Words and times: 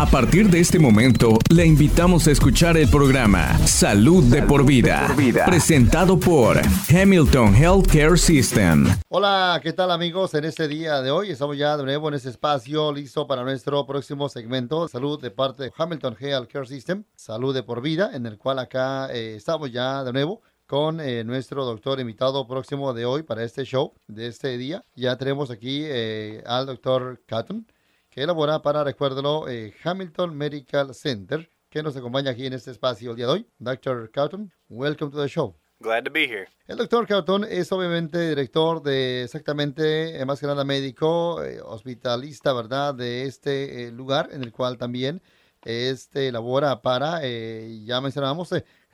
A 0.00 0.06
partir 0.06 0.48
de 0.48 0.60
este 0.60 0.78
momento, 0.78 1.36
le 1.54 1.66
invitamos 1.66 2.26
a 2.26 2.30
escuchar 2.30 2.78
el 2.78 2.88
programa 2.88 3.58
Salud, 3.66 4.24
de, 4.24 4.42
por 4.42 4.64
vida, 4.64 5.14
presentado 5.44 6.18
por 6.18 6.58
Hamilton 6.88 7.54
Healthcare 7.54 8.16
System. 8.16 8.86
Hola, 9.10 9.60
¿qué 9.62 9.74
tal 9.74 9.90
amigos? 9.90 10.32
En 10.32 10.46
este 10.46 10.68
día 10.68 11.02
de 11.02 11.10
hoy 11.10 11.30
estamos 11.30 11.58
ya 11.58 11.76
de 11.76 11.84
nuevo 11.84 12.08
en 12.08 12.14
este 12.14 12.30
espacio 12.30 12.90
listo 12.94 13.26
para 13.26 13.42
nuestro 13.42 13.86
próximo 13.86 14.30
segmento 14.30 14.88
Salud 14.88 15.20
de 15.20 15.30
parte 15.30 15.64
de 15.64 15.72
Hamilton 15.76 16.16
Healthcare 16.18 16.66
System, 16.66 17.04
Salud 17.14 17.54
de 17.54 17.62
por 17.62 17.82
vida, 17.82 18.12
en 18.14 18.24
el 18.24 18.38
cual 18.38 18.58
acá 18.58 19.12
eh, 19.12 19.34
estamos 19.36 19.70
ya 19.70 20.02
de 20.02 20.14
nuevo 20.14 20.40
con 20.64 20.98
eh, 21.02 21.24
nuestro 21.24 21.66
doctor 21.66 22.00
invitado 22.00 22.48
próximo 22.48 22.94
de 22.94 23.04
hoy 23.04 23.22
para 23.22 23.44
este 23.44 23.64
show 23.64 23.92
de 24.06 24.28
este 24.28 24.56
día. 24.56 24.82
Ya 24.94 25.18
tenemos 25.18 25.50
aquí 25.50 25.82
eh, 25.84 26.42
al 26.46 26.64
doctor 26.64 27.20
Catton 27.26 27.66
que 28.10 28.22
elabora 28.22 28.60
para, 28.60 28.82
recuérdalo, 28.82 29.48
eh, 29.48 29.72
Hamilton 29.84 30.36
Medical 30.36 30.94
Center, 30.94 31.48
que 31.68 31.80
nos 31.80 31.96
acompaña 31.96 32.32
aquí 32.32 32.44
en 32.44 32.54
este 32.54 32.72
espacio 32.72 33.12
el 33.12 33.16
día 33.16 33.26
de 33.26 33.32
hoy. 33.32 33.46
Dr. 33.60 34.10
Cowton, 34.10 34.52
welcome 34.68 35.12
to 35.12 35.22
the 35.22 35.28
show. 35.28 35.54
Glad 35.78 36.02
to 36.02 36.10
be 36.10 36.24
here. 36.24 36.48
El 36.66 36.76
doctor 36.76 37.06
Cowton 37.06 37.44
es 37.44 37.70
obviamente 37.70 38.30
director 38.30 38.82
de 38.82 39.22
exactamente, 39.22 40.20
eh, 40.20 40.24
más 40.26 40.40
que 40.40 40.48
nada 40.48 40.64
médico, 40.64 41.42
eh, 41.44 41.60
hospitalista, 41.62 42.52
¿verdad?, 42.52 42.96
de 42.96 43.26
este 43.26 43.92
lugar 43.92 44.28
en 44.32 44.42
el 44.42 44.50
cual 44.50 44.76
también 44.76 45.22
este 45.64 46.32
labora 46.32 46.82
para, 46.82 47.20
ya 47.22 48.00
mencionamos, 48.00 48.50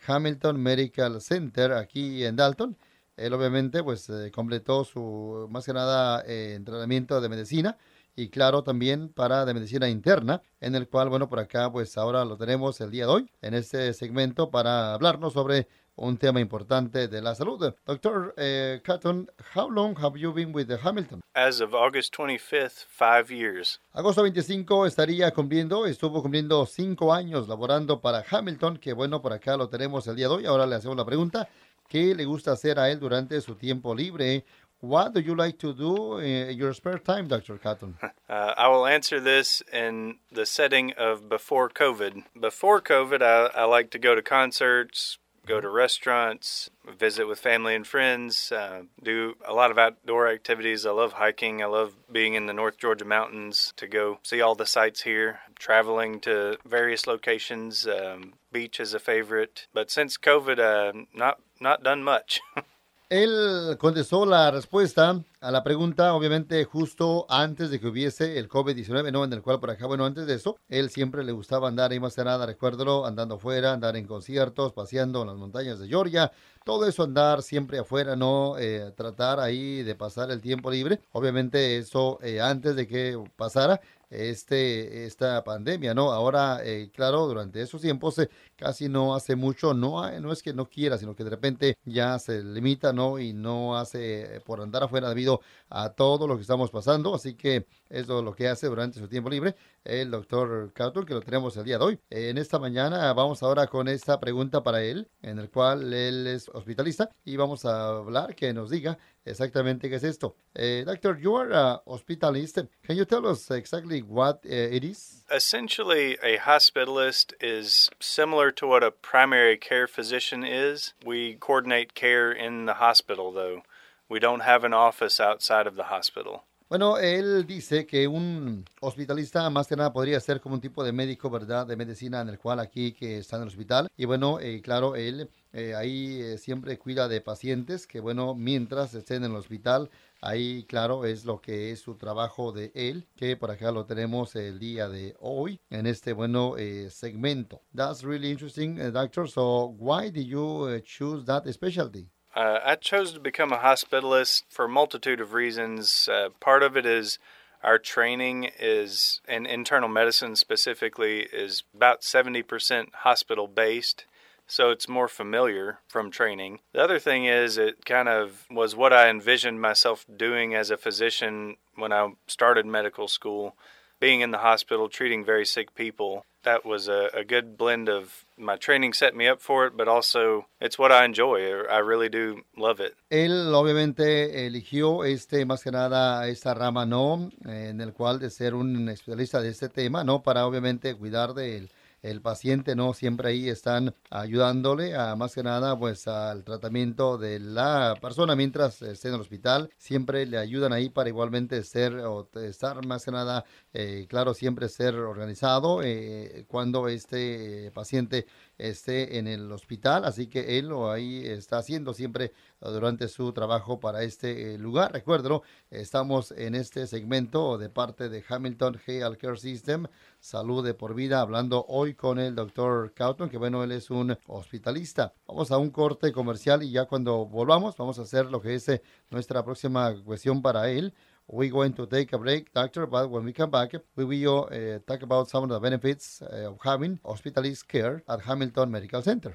Hamilton 0.06 0.60
Medical 0.60 1.23
Center 1.23 1.73
aquí 1.73 2.23
en 2.24 2.37
Dalton. 2.37 2.76
Él 3.16 3.32
obviamente 3.32 3.82
pues 3.82 4.10
completó 4.34 4.84
su, 4.84 5.48
más 5.51 5.64
que 5.64 5.73
nada, 5.73 6.23
entrenamiento 6.26 7.18
de 7.20 7.28
medicina 7.30 7.78
y 8.16 8.30
claro 8.30 8.64
también 8.64 9.10
para 9.10 9.44
de 9.44 9.54
medicina 9.54 9.88
interna, 9.88 10.42
en 10.60 10.74
el 10.74 10.88
cual, 10.88 11.10
bueno, 11.10 11.28
por 11.28 11.38
acá 11.38 11.70
pues 11.70 11.96
ahora 11.98 12.24
lo 12.24 12.36
tenemos 12.36 12.80
el 12.80 12.90
día 12.90 13.04
de 13.06 13.12
hoy 13.12 13.30
en 13.42 13.54
este 13.54 13.92
segmento 13.92 14.50
para 14.50 14.95
hablarnos 14.95 15.34
sobre 15.34 15.68
un 15.96 16.18
tema 16.18 16.40
importante 16.40 17.08
de 17.08 17.23
la 17.23 17.34
salud. 17.34 17.74
Doctor 17.86 18.34
uh, 18.36 18.80
Catton, 18.82 19.30
how 19.54 19.68
long 19.68 19.96
have 19.98 20.18
you 20.18 20.32
been 20.32 20.54
with 20.54 20.66
the 20.66 20.78
Hamilton? 20.82 21.20
As 21.34 21.60
of 21.60 21.74
August 21.74 22.14
25th, 22.14 22.86
five 22.86 23.30
years. 23.30 23.80
Agosto 23.92 24.23
25 24.23 24.86
estaría 24.86 25.30
cumpliendo, 25.32 25.86
estuvo 25.86 26.23
cumpliendo 26.23 26.66
cinco 26.66 27.12
años 27.12 27.48
laborando 27.48 28.01
para 28.01 28.24
Hamilton, 28.28 28.78
que 28.78 28.92
bueno, 28.92 29.23
por 29.23 29.32
acá 29.32 29.56
lo 29.56 29.68
tenemos 29.68 30.06
el 30.06 30.16
día 30.16 30.28
de 30.28 30.34
hoy. 30.34 30.46
Ahora 30.46 30.66
le 30.66 30.74
hacemos 30.76 30.96
la 30.96 31.04
pregunta, 31.04 31.48
¿qué 31.88 32.14
le 32.14 32.24
gusta 32.24 32.52
hacer 32.52 32.78
a 32.78 32.90
él 32.90 33.01
durante 33.01 33.40
su 33.40 33.54
tiempo 33.54 33.95
libre? 33.95 34.45
What 34.80 35.15
do 35.15 35.21
you 35.21 35.35
like 35.35 35.59
to 35.60 35.73
do 35.73 36.19
in 36.19 36.57
your 36.57 36.73
spare 36.74 36.99
time, 36.99 37.29
Dr. 37.29 37.59
Cotton? 37.59 37.96
Uh, 38.29 38.52
I 38.57 38.66
will 38.66 38.87
answer 38.87 39.21
this 39.21 39.63
in 39.73 40.19
the 40.32 40.46
setting 40.46 40.93
of 40.95 41.29
before 41.29 41.71
COVID. 41.71 42.24
Before 42.38 42.80
COVID, 42.80 43.23
I, 43.23 43.60
I 43.60 43.65
like 43.65 43.91
to 43.93 44.01
go 44.01 44.16
to 44.16 44.21
concerts, 44.21 45.19
go 45.47 45.60
to 45.60 45.69
restaurants, 45.69 46.69
visit 46.99 47.27
with 47.27 47.38
family 47.38 47.77
and 47.77 47.87
friends, 47.87 48.51
uh, 48.51 48.82
do 49.01 49.35
a 49.47 49.54
lot 49.54 49.71
of 49.71 49.79
outdoor 49.79 50.29
activities. 50.29 50.85
I 50.85 50.91
love 50.91 51.15
hiking. 51.15 51.63
I 51.63 51.66
love 51.66 51.95
being 52.10 52.35
in 52.35 52.47
the 52.47 52.52
North 52.52 52.79
Georgia 52.79 53.04
mountains 53.04 53.73
to 53.77 53.87
go 53.87 54.19
see 54.24 54.41
all 54.41 54.57
the 54.57 54.66
sights 54.66 55.02
here, 55.02 55.38
traveling 55.57 56.19
to 56.21 56.59
various 56.66 57.07
locations. 57.07 57.87
Um, 57.87 58.35
beach 58.52 58.80
is 58.80 58.93
a 58.93 58.99
favorite. 58.99 59.69
But 59.73 59.91
since 59.91 60.19
COVID, 60.19 60.59
uh, 60.59 61.04
not, 61.15 61.38
not 61.60 61.85
done 61.85 62.02
much. 62.02 62.41
Él 63.09 63.76
contestó 63.79 64.26
la 64.26 64.50
respuesta 64.50 65.22
a 65.41 65.50
la 65.53 65.62
pregunta, 65.62 66.12
obviamente, 66.12 66.65
justo 66.65 67.25
antes 67.28 67.71
de 67.71 67.78
que 67.78 67.87
hubiese 67.87 68.37
el 68.37 68.48
COVID-19, 68.48 69.12
¿no? 69.12 69.22
En 69.22 69.32
el 69.32 69.43
cual 69.43 69.60
por 69.60 69.71
acá, 69.71 69.87
bueno, 69.87 70.04
antes 70.04 70.26
de 70.26 70.34
eso, 70.34 70.56
él 70.69 70.91
siempre 70.91 71.22
le 71.22 71.31
gustaba 71.31 71.69
andar 71.69 71.93
y 71.93 72.00
más 72.00 72.16
que 72.16 72.25
nada, 72.25 72.47
recuérdalo, 72.47 73.06
andando 73.06 73.37
afuera, 73.37 73.72
andar 73.72 73.97
en 73.97 74.09
conciertos, 74.09 74.72
paseando 74.72 75.22
en 75.22 75.28
las 75.28 75.37
montañas 75.37 75.78
de 75.78 75.87
Georgia, 75.87 76.32
todo 76.66 76.88
eso 76.88 77.04
andar 77.04 77.42
siempre 77.44 77.78
afuera, 77.78 78.16
¿no? 78.16 78.59
Eh, 78.59 78.91
tratar 78.96 79.38
ahí 79.38 79.84
de 79.84 79.94
pasar 79.94 80.32
el 80.32 80.41
tiempo 80.41 80.68
libre. 80.68 80.98
Obviamente 81.12 81.78
eso 81.78 82.18
eh, 82.22 82.41
antes 82.41 82.74
de 82.74 82.88
que 82.88 83.16
pasara 83.36 83.80
este, 84.10 85.06
esta 85.06 85.42
pandemia, 85.44 85.94
¿no? 85.94 86.12
Ahora, 86.12 86.60
eh, 86.64 86.91
claro, 86.92 87.26
durante 87.28 87.60
esos 87.62 87.80
tiempos 87.80 88.18
eh, 88.18 88.28
casi 88.56 88.88
no 88.88 89.14
hace 89.14 89.36
mucho, 89.36 89.74
no, 89.74 90.10
no 90.20 90.32
es 90.32 90.42
que 90.42 90.52
no 90.52 90.68
quiera, 90.68 90.98
sino 90.98 91.14
que 91.14 91.24
de 91.24 91.30
repente 91.30 91.78
ya 91.84 92.18
se 92.18 92.42
limita, 92.42 92.92
¿no? 92.92 93.18
Y 93.20 93.32
no 93.32 93.76
hace 93.76 94.41
por 94.44 94.60
andar 94.60 94.82
afuera 94.84 95.08
debido 95.08 95.41
a 95.70 95.91
todo 95.91 96.26
lo 96.26 96.36
que 96.36 96.42
estamos 96.42 96.70
pasando, 96.70 97.14
así 97.14 97.34
que 97.34 97.66
eso 97.91 98.18
es 98.18 98.24
lo 98.24 98.34
que 98.34 98.48
hace 98.48 98.66
durante 98.66 98.98
su 98.98 99.08
tiempo 99.08 99.30
libre 99.30 99.54
el 99.84 100.10
doctor 100.10 100.72
Cauton, 100.72 101.06
que 101.06 101.14
lo 101.14 101.20
tenemos 101.20 101.56
el 101.56 101.64
día 101.64 101.78
de 101.78 101.84
hoy. 101.84 102.00
En 102.10 102.38
esta 102.38 102.58
mañana 102.58 103.12
vamos 103.12 103.42
ahora 103.42 103.66
con 103.68 103.88
esta 103.88 104.18
pregunta 104.20 104.62
para 104.62 104.82
él, 104.82 105.08
en 105.22 105.38
el 105.38 105.50
cual 105.50 105.92
él 105.92 106.26
es 106.26 106.48
hospitalista 106.56 107.10
y 107.24 107.36
vamos 107.36 107.64
a 107.64 107.98
hablar, 107.98 108.34
que 108.34 108.52
nos 108.52 108.70
diga 108.70 108.98
exactamente 109.24 109.88
qué 109.88 109.96
es 109.96 110.04
esto. 110.04 110.36
Uh, 110.54 110.84
doctor, 110.84 111.18
you 111.18 111.36
are 111.36 111.52
a 111.52 111.82
hospitalist. 111.86 112.66
Can 112.82 112.96
you 112.96 113.04
tell 113.04 113.26
us 113.26 113.50
exactly 113.50 114.00
what 114.00 114.44
uh, 114.44 114.48
it 114.48 114.82
is? 114.82 115.24
Essentially, 115.30 116.16
a 116.22 116.38
hospitalist 116.38 117.34
is 117.40 117.90
similar 118.00 118.50
to 118.52 118.66
what 118.66 118.82
a 118.82 118.90
primary 118.90 119.58
care 119.58 119.86
physician 119.86 120.42
is. 120.44 120.94
We 121.04 121.34
coordinate 121.34 121.94
care 121.94 122.32
in 122.32 122.66
the 122.66 122.74
hospital, 122.74 123.32
though. 123.32 123.62
We 124.08 124.18
don't 124.18 124.42
have 124.42 124.64
an 124.64 124.72
office 124.72 125.20
outside 125.20 125.66
of 125.66 125.76
the 125.76 125.84
hospital. 125.84 126.44
Bueno, 126.69 126.99
él 126.99 127.47
dice 127.47 127.87
que 127.87 128.09
un 128.09 128.65
hospitalista 128.81 129.49
más 129.50 129.69
que 129.69 129.77
nada 129.77 129.93
podría 129.93 130.19
ser 130.19 130.41
como 130.41 130.56
un 130.56 130.60
tipo 130.60 130.82
de 130.82 130.91
médico, 130.91 131.31
¿verdad? 131.31 131.65
De 131.65 131.77
medicina 131.77 132.21
en 132.21 132.28
el 132.28 132.41
cual 132.41 132.59
aquí 132.59 132.91
que 132.93 133.19
está 133.19 133.37
en 133.37 133.43
el 133.43 133.49
hospital. 133.49 133.87
Y 133.97 134.04
bueno, 134.04 134.41
eh, 134.41 134.60
claro, 134.62 134.97
él 134.97 135.31
eh, 135.53 135.77
ahí 135.77 136.21
eh, 136.21 136.38
siempre 136.38 136.77
cuida 136.77 137.06
de 137.06 137.21
pacientes 137.21 137.87
que 137.87 138.00
bueno, 138.00 138.34
mientras 138.34 138.94
estén 138.94 139.22
en 139.22 139.31
el 139.31 139.37
hospital, 139.37 139.91
ahí 140.21 140.65
claro 140.65 141.04
es 141.04 141.25
lo 141.25 141.41
que 141.41 141.71
es 141.71 141.78
su 141.78 141.94
trabajo 141.94 142.50
de 142.50 142.72
él, 142.75 143.06
que 143.15 143.37
por 143.37 143.53
acá 143.53 143.71
lo 143.71 143.87
tenemos 143.87 144.34
el 144.34 144.59
día 144.59 144.88
de 144.88 145.15
hoy 145.21 145.60
en 145.71 145.87
este 145.87 146.15
bueno 146.15 146.56
segmento. 146.91 147.62
That's 147.77 148.03
really 148.03 148.33
interesting, 148.33 148.75
doctor. 148.93 149.28
So 149.28 149.66
why 149.78 150.10
did 150.10 150.27
you 150.27 150.81
choose 150.81 151.25
that 151.27 151.47
specialty? 151.53 152.10
Uh, 152.36 152.60
I 152.62 152.74
chose 152.74 153.12
to 153.12 153.19
become 153.19 153.50
a 153.50 153.56
hospitalist 153.56 154.42
for 154.50 154.66
a 154.66 154.69
multitude 154.69 155.22
of 155.22 155.32
reasons. 155.32 156.06
Uh, 156.06 156.28
part 156.38 156.62
of 156.62 156.76
it 156.76 156.84
is 156.84 157.19
our 157.62 157.78
training 157.78 158.50
is, 158.60 159.22
in 159.26 159.47
internal 159.47 159.88
medicine 159.88 160.36
specifically, 160.36 161.20
is 161.32 161.62
about 161.74 162.02
70% 162.02 162.92
hospital 162.97 163.47
based. 163.47 164.04
So 164.47 164.69
it's 164.69 164.86
more 164.86 165.08
familiar 165.08 165.78
from 165.88 166.10
training. 166.10 166.60
The 166.74 166.84
other 166.84 166.98
thing 166.98 167.24
is, 167.24 167.56
it 167.56 167.86
kind 167.86 168.06
of 168.06 168.44
was 168.50 168.76
what 168.76 168.92
I 168.92 169.08
envisioned 169.08 169.62
myself 169.62 170.04
doing 170.14 170.54
as 170.54 170.70
a 170.70 170.76
physician 170.76 171.56
when 171.74 171.91
I 171.91 172.10
started 172.26 172.66
medical 172.66 173.08
school, 173.08 173.56
being 173.98 174.20
in 174.20 174.30
the 174.30 174.38
hospital, 174.38 174.91
treating 174.91 175.24
very 175.24 175.47
sick 175.47 175.74
people. 175.74 176.26
That 176.46 176.64
was 176.64 176.88
a, 176.88 177.10
a, 177.12 177.24
good 177.24 177.58
blend 177.58 177.88
of 177.88 178.24
my 178.38 178.56
training 178.56 178.94
set 178.94 179.14
me 179.14 179.28
up 179.28 179.42
for 179.42 179.66
it, 179.66 179.76
but 179.76 179.88
also 179.88 180.46
it's 180.60 180.78
what 180.78 180.92
I 180.92 181.04
enjoy. 181.04 181.40
I 181.68 181.78
really 181.78 182.08
do 182.08 182.44
love 182.56 182.80
it. 182.80 182.94
Él 183.10 183.52
obviamente 183.52 184.46
eligió 184.46 185.04
este 185.04 185.44
más 185.44 185.62
que 185.62 185.72
nada 185.72 186.26
esta 186.28 186.54
rama 186.54 186.86
no 186.86 187.30
en 187.44 187.80
el 187.80 187.92
cual 187.92 188.18
de 188.20 188.30
ser 188.30 188.54
un 188.54 188.88
especialista 188.88 189.40
de 189.42 189.50
este 189.50 189.68
tema, 189.68 190.04
no 190.04 190.22
para 190.22 190.46
obviamente 190.46 190.94
cuidar 190.94 191.34
del 191.34 191.68
el 192.10 192.20
paciente, 192.22 192.74
¿no? 192.74 192.94
Siempre 192.94 193.30
ahí 193.30 193.48
están 193.48 193.94
ayudándole 194.10 194.96
a 194.96 195.16
más 195.16 195.34
que 195.34 195.42
nada 195.42 195.78
pues 195.78 196.06
al 196.08 196.44
tratamiento 196.44 197.18
de 197.18 197.40
la 197.40 197.96
persona 198.00 198.36
mientras 198.36 198.82
esté 198.82 199.08
en 199.08 199.14
el 199.14 199.20
hospital. 199.20 199.70
Siempre 199.76 200.26
le 200.26 200.38
ayudan 200.38 200.72
ahí 200.72 200.88
para 200.88 201.08
igualmente 201.08 201.62
ser 201.62 201.94
o 201.96 202.28
estar 202.42 202.84
más 202.86 203.04
que 203.04 203.10
nada, 203.10 203.44
eh, 203.72 204.06
claro, 204.08 204.34
siempre 204.34 204.68
ser 204.68 204.94
organizado 204.94 205.82
eh, 205.82 206.44
cuando 206.48 206.88
este 206.88 207.70
paciente 207.72 208.26
esté 208.58 209.18
en 209.18 209.26
el 209.26 209.50
hospital. 209.53 210.04
Así 210.04 210.26
que 210.26 210.58
él 210.58 210.68
lo 210.68 210.91
ahí 210.91 211.24
está 211.26 211.58
haciendo 211.58 211.94
siempre 211.94 212.32
durante 212.60 213.08
su 213.08 213.32
trabajo 213.32 213.80
para 213.80 214.03
este 214.03 214.54
eh, 214.54 214.58
lugar. 214.58 214.92
Recuerdo, 214.92 215.42
estamos 215.70 216.32
en 216.32 216.54
este 216.54 216.86
segmento 216.86 217.58
de 217.58 217.68
parte 217.68 218.08
de 218.08 218.24
Hamilton 218.28 218.80
Health 218.86 219.18
Care 219.18 219.36
System, 219.36 219.86
Salud 220.18 220.64
de 220.64 220.74
por 220.74 220.94
Vida, 220.94 221.20
hablando 221.20 221.64
hoy 221.68 221.94
con 221.94 222.18
el 222.18 222.34
doctor 222.34 222.92
Cauton, 222.94 223.28
que 223.28 223.38
bueno, 223.38 223.62
él 223.62 223.72
es 223.72 223.91
un 223.91 224.16
hospitalista. 224.26 225.12
Vamos 225.26 225.50
a 225.50 225.59
un 225.59 225.70
corte 225.70 226.12
comercial 226.12 226.62
y 226.62 226.70
ya 226.70 226.86
cuando 226.86 227.26
volvamos 227.26 227.76
vamos 227.76 227.98
a 227.98 228.02
hacer 228.02 228.26
lo 228.26 228.41
que 228.41 228.54
es 228.54 228.68
eh, 228.68 228.82
nuestra 229.10 229.44
próxima 229.44 229.94
cuestión 230.04 230.42
para 230.42 230.70
él. 230.70 230.94
We're 231.28 231.50
going 231.50 231.72
to 231.74 231.86
take 231.86 232.12
a 232.12 232.18
break, 232.18 232.52
doctor, 232.52 232.86
but 232.86 233.10
when 233.10 233.24
we 233.24 233.32
come 233.32 233.50
back, 233.50 233.72
we 233.96 234.04
will 234.04 234.48
uh, 234.50 234.78
talk 234.86 235.02
about 235.02 235.28
some 235.28 235.42
of 235.42 235.48
the 235.48 235.58
benefits 235.58 236.22
uh, 236.22 236.52
of 236.52 236.58
having 236.62 236.98
hospitalist 237.04 237.66
care 237.66 238.02
at 238.08 238.20
Hamilton 238.20 238.70
Medical 238.70 239.02
Center. 239.02 239.34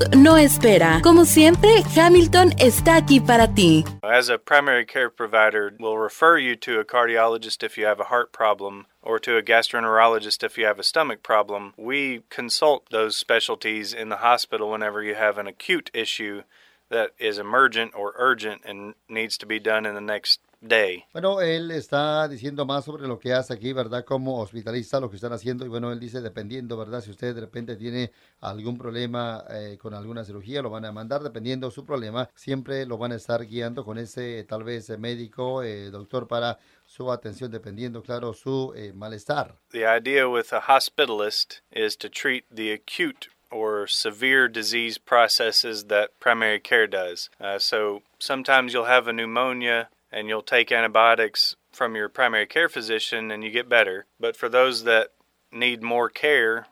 no 0.15 0.37
espera. 0.37 1.01
Como 1.01 1.25
siempre, 1.25 1.83
Hamilton 1.95 2.51
está 2.59 2.97
aquí 2.97 3.19
para 3.19 3.47
ti. 3.47 3.83
As 4.03 4.29
a 4.29 4.37
primary 4.37 4.85
care 4.85 5.09
provider, 5.09 5.73
we'll 5.79 5.97
refer 5.97 6.37
you 6.37 6.55
to 6.57 6.79
a 6.79 6.85
cardiologist 6.85 7.63
if 7.63 7.77
you 7.77 7.85
have 7.85 7.99
a 7.99 8.05
heart 8.05 8.31
problem 8.31 8.85
or 9.01 9.19
to 9.19 9.37
a 9.37 9.41
gastroenterologist 9.41 10.43
if 10.43 10.57
you 10.57 10.65
have 10.65 10.79
a 10.79 10.83
stomach 10.83 11.23
problem. 11.23 11.73
We 11.77 12.23
consult 12.29 12.89
those 12.91 13.17
specialties 13.17 13.93
in 13.93 14.09
the 14.09 14.17
hospital 14.17 14.71
whenever 14.71 15.03
you 15.03 15.15
have 15.15 15.37
an 15.37 15.47
acute 15.47 15.89
issue 15.93 16.43
that 16.89 17.11
is 17.17 17.37
emergent 17.37 17.93
or 17.95 18.13
urgent 18.17 18.61
and 18.65 18.93
needs 19.09 19.37
to 19.37 19.45
be 19.45 19.59
done 19.59 19.85
in 19.85 19.95
the 19.95 20.01
next 20.01 20.39
day. 20.61 21.03
Bueno, 21.11 21.41
él 21.41 21.71
está 21.71 22.27
diciendo 22.27 22.65
más 22.65 22.85
sobre 22.85 23.07
lo 23.07 23.19
que 23.19 23.33
hace 23.33 23.53
aquí, 23.53 23.73
¿verdad? 23.73 24.05
Como 24.05 24.39
hospitalista, 24.39 24.99
lo 24.99 25.09
que 25.09 25.17
están 25.17 25.33
haciendo. 25.33 25.65
Y 25.65 25.67
bueno, 25.67 25.91
él 25.91 25.99
dice, 25.99 26.21
dependiendo, 26.21 26.77
¿verdad? 26.77 27.01
Si 27.01 27.11
usted 27.11 27.35
de 27.35 27.41
repente 27.41 27.75
tiene 27.75 28.11
algún 28.39 28.77
problema 28.77 29.43
eh, 29.49 29.77
con 29.81 29.93
alguna 29.93 30.23
cirugía, 30.23 30.61
lo 30.61 30.69
van 30.69 30.85
a 30.85 30.91
mandar, 30.91 31.21
dependiendo 31.21 31.67
de 31.67 31.73
su 31.73 31.85
problema. 31.85 32.29
Siempre 32.35 32.85
lo 32.85 32.97
van 32.97 33.11
a 33.11 33.15
estar 33.15 33.45
guiando 33.45 33.83
con 33.83 33.97
ese, 33.97 34.43
tal 34.45 34.63
vez, 34.63 34.89
eh, 34.89 34.97
médico, 34.97 35.63
eh, 35.63 35.89
doctor, 35.89 36.27
para 36.27 36.59
su 36.85 37.11
atención, 37.11 37.51
dependiendo, 37.51 38.01
claro, 38.03 38.33
su 38.33 38.73
eh, 38.75 38.93
malestar. 38.93 39.55
The 39.71 39.85
idea 39.85 40.29
with 40.29 40.53
a 40.53 40.61
hospitalist 40.61 41.61
is 41.71 41.97
to 41.97 42.09
treat 42.09 42.45
the 42.53 42.71
acute 42.71 43.29
or 43.49 43.87
severe 43.87 44.47
disease 44.47 44.97
processes 44.97 45.85
that 45.85 46.11
primary 46.19 46.59
care 46.59 46.87
does. 46.87 47.29
Uh, 47.39 47.59
so 47.59 48.01
sometimes 48.17 48.73
you'll 48.73 48.85
have 48.85 49.07
a 49.07 49.13
pneumonia 49.13 49.89
and 50.11 50.27
you'll 50.27 50.41
take 50.41 50.71
antibiotics 50.71 51.55
from 51.71 51.95
your 51.95 52.09
primary 52.09 52.45
care 52.45 52.69
physician 52.69 53.31
and 53.31 53.43
you 53.43 53.49
get 53.49 53.69
better. 53.69 54.05
But 54.19 54.35
for 54.35 54.49
those 54.49 54.83
that 54.83 55.11
need 55.51 55.81
more 55.81 56.09
care, 56.09 56.67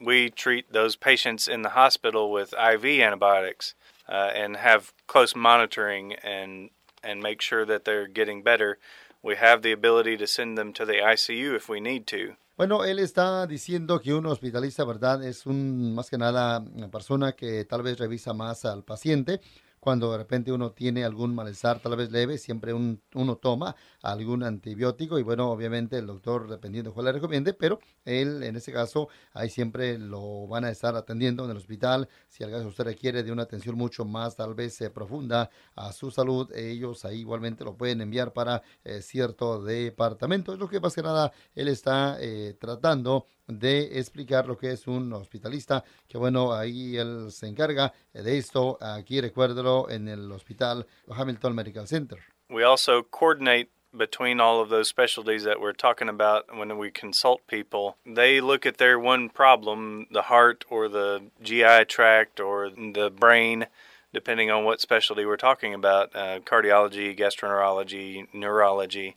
we 0.00 0.30
treat 0.30 0.72
those 0.72 0.96
patients 0.96 1.46
in 1.46 1.62
the 1.62 1.70
hospital 1.70 2.32
with 2.32 2.52
IV 2.54 2.84
antibiotics 2.84 3.74
uh, 4.08 4.30
and 4.34 4.56
have 4.56 4.92
close 5.06 5.36
monitoring 5.36 6.14
and 6.14 6.70
and 7.02 7.22
make 7.22 7.40
sure 7.40 7.64
that 7.64 7.84
they're 7.86 8.06
getting 8.06 8.42
better. 8.42 8.78
We 9.22 9.36
have 9.36 9.62
the 9.62 9.72
ability 9.72 10.18
to 10.18 10.26
send 10.26 10.58
them 10.58 10.72
to 10.74 10.84
the 10.84 10.94
ICU 10.94 11.54
if 11.54 11.68
we 11.68 11.80
need 11.80 12.06
to. 12.08 12.36
Bueno, 12.58 12.84
él 12.84 12.98
está 12.98 13.46
diciendo 13.46 14.02
que 14.02 14.12
un 14.12 14.26
hospitalista, 14.26 14.84
¿verdad? 14.84 15.24
Es 15.24 15.46
un, 15.46 15.94
más 15.94 16.10
que 16.10 16.18
nada, 16.18 16.62
una 16.74 16.90
persona 16.90 17.32
que 17.32 17.64
tal 17.64 17.82
vez 17.82 17.98
revisa 17.98 18.34
más 18.34 18.66
al 18.66 18.84
paciente 18.84 19.40
cuando 19.80 20.12
de 20.12 20.18
repente 20.18 20.52
uno 20.52 20.72
tiene 20.72 21.04
algún 21.04 21.34
malestar 21.34 21.80
tal 21.80 21.96
vez 21.96 22.12
leve, 22.12 22.38
siempre 22.38 22.72
un, 22.74 23.02
uno 23.14 23.36
toma 23.36 23.74
algún 24.02 24.42
antibiótico 24.42 25.18
y 25.18 25.22
bueno, 25.22 25.50
obviamente 25.50 25.98
el 25.98 26.06
doctor, 26.06 26.48
dependiendo 26.48 26.90
de 26.90 26.94
cuál 26.94 27.06
le 27.06 27.12
recomiende, 27.12 27.54
pero 27.54 27.80
él 28.04 28.42
en 28.42 28.56
ese 28.56 28.72
caso 28.72 29.08
ahí 29.32 29.48
siempre 29.48 29.98
lo 29.98 30.46
van 30.46 30.64
a 30.64 30.70
estar 30.70 30.94
atendiendo 30.96 31.44
en 31.44 31.50
el 31.50 31.56
hospital. 31.56 32.08
Si 32.28 32.44
al 32.44 32.50
caso 32.50 32.68
usted 32.68 32.84
requiere 32.84 33.22
de 33.22 33.32
una 33.32 33.42
atención 33.42 33.76
mucho 33.76 34.04
más 34.04 34.36
tal 34.36 34.54
vez 34.54 34.80
eh, 34.80 34.90
profunda 34.90 35.50
a 35.74 35.92
su 35.92 36.10
salud, 36.10 36.52
ellos 36.54 37.04
ahí 37.04 37.20
igualmente 37.20 37.64
lo 37.64 37.76
pueden 37.76 38.00
enviar 38.00 38.32
para 38.32 38.62
eh, 38.84 39.00
cierto 39.02 39.62
departamento. 39.62 40.52
Es 40.52 40.58
lo 40.58 40.68
que 40.68 40.80
más 40.80 40.94
que 40.94 41.02
nada 41.02 41.32
él 41.54 41.68
está 41.68 42.18
eh, 42.20 42.56
tratando 42.60 43.26
de 43.50 43.98
explicar 43.98 44.46
lo 44.46 44.56
que 44.56 44.72
es 44.72 44.86
un 44.86 45.12
hospitalista, 45.12 45.84
que 46.08 46.18
bueno, 46.18 46.54
ahí 46.54 46.96
él 46.96 47.30
se 47.30 47.46
encarga 47.46 47.92
de 48.12 48.38
esto, 48.38 48.78
aquí 48.80 49.20
recuérdelo, 49.20 49.90
en 49.90 50.08
el 50.08 50.30
hospital 50.32 50.86
Hamilton 51.08 51.54
Medical 51.54 51.86
Center. 51.86 52.18
We 52.48 52.64
also 52.64 53.02
coordinate 53.02 53.70
between 53.96 54.40
all 54.40 54.60
of 54.60 54.68
those 54.68 54.88
specialties 54.88 55.44
that 55.44 55.60
we're 55.60 55.72
talking 55.72 56.08
about 56.08 56.56
when 56.56 56.76
we 56.78 56.90
consult 56.90 57.46
people. 57.46 57.96
They 58.06 58.40
look 58.40 58.66
at 58.66 58.78
their 58.78 58.98
one 58.98 59.28
problem, 59.28 60.06
the 60.10 60.22
heart 60.22 60.64
or 60.70 60.88
the 60.88 61.22
GI 61.42 61.86
tract 61.86 62.40
or 62.40 62.70
the 62.70 63.10
brain, 63.10 63.66
depending 64.12 64.50
on 64.50 64.64
what 64.64 64.80
specialty 64.80 65.24
we're 65.24 65.36
talking 65.36 65.74
about 65.74 66.14
uh, 66.14 66.40
cardiology, 66.40 67.18
gastroenterology, 67.18 68.32
neurology. 68.32 69.16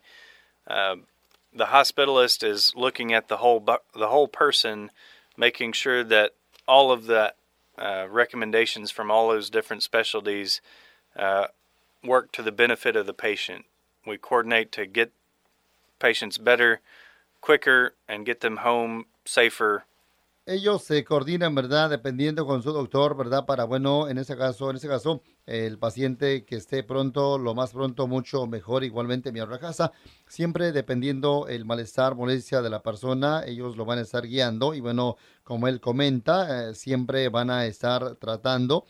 Uh, 0.68 0.96
the 1.56 1.66
hospitalist 1.66 2.44
is 2.44 2.74
looking 2.76 3.14
at 3.14 3.28
the 3.28 3.38
whole 3.38 3.60
bu- 3.60 3.78
the 3.96 4.08
whole 4.10 4.28
person, 4.28 4.92
making 5.38 5.74
sure 5.74 6.04
that 6.04 6.32
all 6.68 6.92
of 6.92 7.06
the 7.06 7.34
uh, 7.78 8.08
recommendations 8.10 8.92
from 8.92 9.12
all 9.12 9.30
those 9.30 9.50
different 9.50 9.84
specialties 9.84 10.62
uh, 11.16 11.48
work 12.04 12.32
to 12.32 12.42
the 12.42 12.52
benefit 12.52 12.96
of 12.96 13.06
the 13.06 13.14
patient. 13.14 13.66
We 14.06 14.18
coordinate 14.18 14.72
to 14.74 14.86
get 14.86 15.12
patients 16.00 16.38
better, 16.38 16.82
quicker, 17.42 17.94
and 18.08 18.26
get 18.26 18.42
them 18.42 18.58
home 18.58 19.06
safer 19.26 19.86
ellos 20.46 20.84
se 20.84 21.04
coordinan, 21.06 21.56
¿verdad? 21.56 21.90
Dependiendo 21.90 22.46
con 22.46 22.62
su 22.62 22.74
doctor, 22.74 23.16
¿verdad? 23.16 23.46
Para, 23.46 23.64
bueno, 23.64 24.10
en 24.10 24.18
ese 24.18 24.36
caso, 24.36 24.70
en 24.70 24.76
ese 24.76 24.90
caso, 24.90 25.22
el 25.46 25.80
paciente 25.80 26.44
que 26.44 26.58
esté 26.58 26.84
pronto, 26.84 27.38
lo 27.38 27.56
más 27.56 27.72
pronto, 27.72 28.08
mucho 28.08 28.46
mejor, 28.46 28.84
igualmente 28.84 29.32
mi 29.32 29.40
a 29.40 29.48
casa. 29.58 29.94
Siempre 30.28 30.72
dependiendo 30.72 31.48
el 31.48 31.64
malestar, 31.66 32.16
molestia 32.16 32.62
de 32.62 32.70
la 32.70 32.84
persona, 32.84 33.44
ellos 33.46 33.78
lo 33.78 33.86
van 33.86 34.00
a 34.00 34.02
estar 34.02 34.28
guiando 34.28 34.74
y 34.74 34.82
bueno, 34.82 35.16
como 35.44 35.68
él 35.68 35.80
comenta, 35.80 36.70
eh, 36.70 36.76
siempre 36.76 37.30
van 37.30 37.50
a 37.50 37.66
estar 37.66 38.16
tratando 38.16 38.86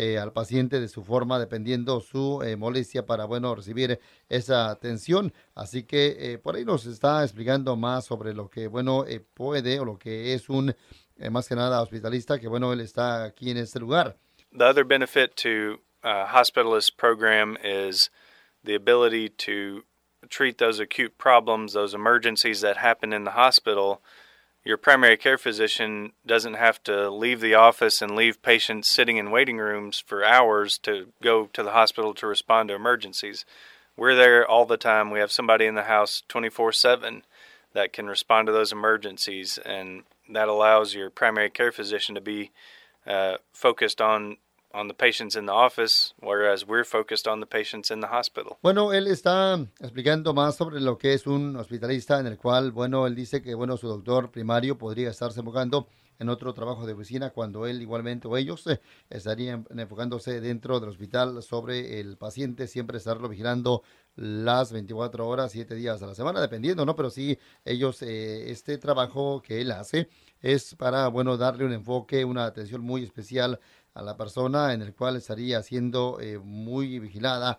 eh, 0.00 0.16
al 0.16 0.32
paciente 0.32 0.78
de 0.78 0.86
su 0.86 1.02
forma, 1.02 1.40
dependiendo 1.40 1.98
su 1.98 2.40
eh, 2.44 2.54
molestia 2.54 3.04
para, 3.04 3.24
bueno, 3.24 3.52
recibir 3.56 3.98
esa 4.28 4.70
atención. 4.70 5.32
Así 5.56 5.82
que 5.82 6.16
eh, 6.20 6.38
por 6.38 6.54
ahí 6.54 6.64
nos 6.64 6.86
está 6.86 7.24
explicando 7.24 7.74
más 7.74 8.04
sobre 8.04 8.32
lo 8.32 8.48
que, 8.48 8.68
bueno, 8.68 9.04
eh, 9.04 9.18
puede 9.18 9.80
o 9.80 9.84
lo 9.84 9.98
que 9.98 10.34
es 10.34 10.48
un, 10.48 10.72
eh, 11.16 11.30
más 11.30 11.48
que 11.48 11.56
nada, 11.56 11.82
hospitalista, 11.82 12.38
que, 12.38 12.46
bueno, 12.46 12.72
él 12.72 12.80
está 12.80 13.24
aquí 13.24 13.50
en 13.50 13.56
este 13.56 13.80
lugar. 13.80 14.16
The 14.56 14.64
other 14.64 14.84
benefit 14.84 15.34
to 15.42 15.80
a 16.04 16.26
hospitalist 16.26 16.96
program 16.96 17.58
is 17.64 18.08
the 18.62 18.76
ability 18.76 19.28
to 19.46 19.82
treat 20.30 20.58
those 20.58 20.80
acute 20.80 21.18
problems, 21.18 21.72
those 21.72 21.92
emergencies 21.92 22.60
that 22.60 22.76
happen 22.76 23.12
in 23.12 23.24
the 23.24 23.32
hospital. 23.32 24.00
Your 24.68 24.76
primary 24.76 25.16
care 25.16 25.38
physician 25.38 26.12
doesn't 26.26 26.52
have 26.52 26.82
to 26.82 27.08
leave 27.08 27.40
the 27.40 27.54
office 27.54 28.02
and 28.02 28.14
leave 28.14 28.42
patients 28.42 28.86
sitting 28.86 29.16
in 29.16 29.30
waiting 29.30 29.56
rooms 29.56 29.98
for 29.98 30.22
hours 30.22 30.76
to 30.80 31.06
go 31.22 31.46
to 31.54 31.62
the 31.62 31.70
hospital 31.70 32.12
to 32.12 32.26
respond 32.26 32.68
to 32.68 32.74
emergencies. 32.74 33.46
We're 33.96 34.14
there 34.14 34.46
all 34.46 34.66
the 34.66 34.76
time. 34.76 35.10
We 35.10 35.20
have 35.20 35.32
somebody 35.32 35.64
in 35.64 35.74
the 35.74 35.84
house 35.84 36.22
24 36.28 36.72
7 36.72 37.22
that 37.72 37.94
can 37.94 38.08
respond 38.08 38.44
to 38.44 38.52
those 38.52 38.70
emergencies, 38.70 39.56
and 39.64 40.02
that 40.28 40.48
allows 40.48 40.94
your 40.94 41.08
primary 41.08 41.48
care 41.48 41.72
physician 41.72 42.14
to 42.14 42.20
be 42.20 42.50
uh, 43.06 43.38
focused 43.54 44.02
on 44.02 44.36
on 44.72 44.88
the 44.88 44.94
patients 44.94 45.36
in 45.36 45.46
the 45.46 45.52
office, 45.52 46.14
whereas 46.20 46.66
we're 46.66 46.84
focused 46.84 47.26
on 47.26 47.40
the 47.40 47.46
patients 47.46 47.90
in 47.90 48.00
the 48.00 48.08
hospital. 48.08 48.58
Bueno, 48.62 48.92
él 48.92 49.06
está 49.06 49.58
explicando 49.80 50.34
más 50.34 50.56
sobre 50.56 50.80
lo 50.80 50.98
que 50.98 51.14
es 51.14 51.26
un 51.26 51.56
hospitalista 51.56 52.20
en 52.20 52.26
el 52.26 52.36
cual, 52.36 52.72
bueno, 52.72 53.06
él 53.06 53.14
dice 53.14 53.42
que, 53.42 53.54
bueno, 53.54 53.76
su 53.76 53.88
doctor 53.88 54.30
primario 54.30 54.76
podría 54.76 55.10
estarse 55.10 55.40
enfocando 55.40 55.88
en 56.18 56.28
otro 56.28 56.52
trabajo 56.52 56.86
de 56.86 56.92
oficina 56.92 57.30
cuando 57.30 57.66
él 57.66 57.80
igualmente 57.80 58.28
o 58.28 58.36
ellos 58.36 58.66
eh, 58.66 58.80
estarían 59.08 59.66
enfocándose 59.76 60.40
dentro 60.40 60.80
del 60.80 60.90
hospital 60.90 61.42
sobre 61.42 62.00
el 62.00 62.16
paciente, 62.16 62.66
siempre 62.66 62.98
estarlo 62.98 63.28
vigilando 63.28 63.82
las 64.16 64.72
24 64.72 65.28
horas, 65.28 65.52
7 65.52 65.76
días 65.76 66.02
a 66.02 66.06
la 66.08 66.14
semana, 66.14 66.40
dependiendo, 66.40 66.84
¿no? 66.84 66.96
Pero 66.96 67.08
sí, 67.10 67.38
ellos, 67.64 68.02
eh, 68.02 68.50
este 68.50 68.78
trabajo 68.78 69.40
que 69.42 69.60
él 69.60 69.70
hace 69.70 70.08
es 70.40 70.74
para, 70.74 71.06
bueno, 71.08 71.36
darle 71.36 71.64
un 71.64 71.72
enfoque, 71.72 72.24
una 72.24 72.44
atención 72.46 72.80
muy 72.80 73.04
especial 73.04 73.60
a 73.98 74.02
la 74.02 74.16
persona 74.16 74.72
en 74.72 74.82
el 74.82 74.94
cual 74.94 75.16
estaría 75.16 75.60
siendo 75.62 76.20
eh, 76.20 76.38
muy 76.38 77.00
vigilada 77.00 77.58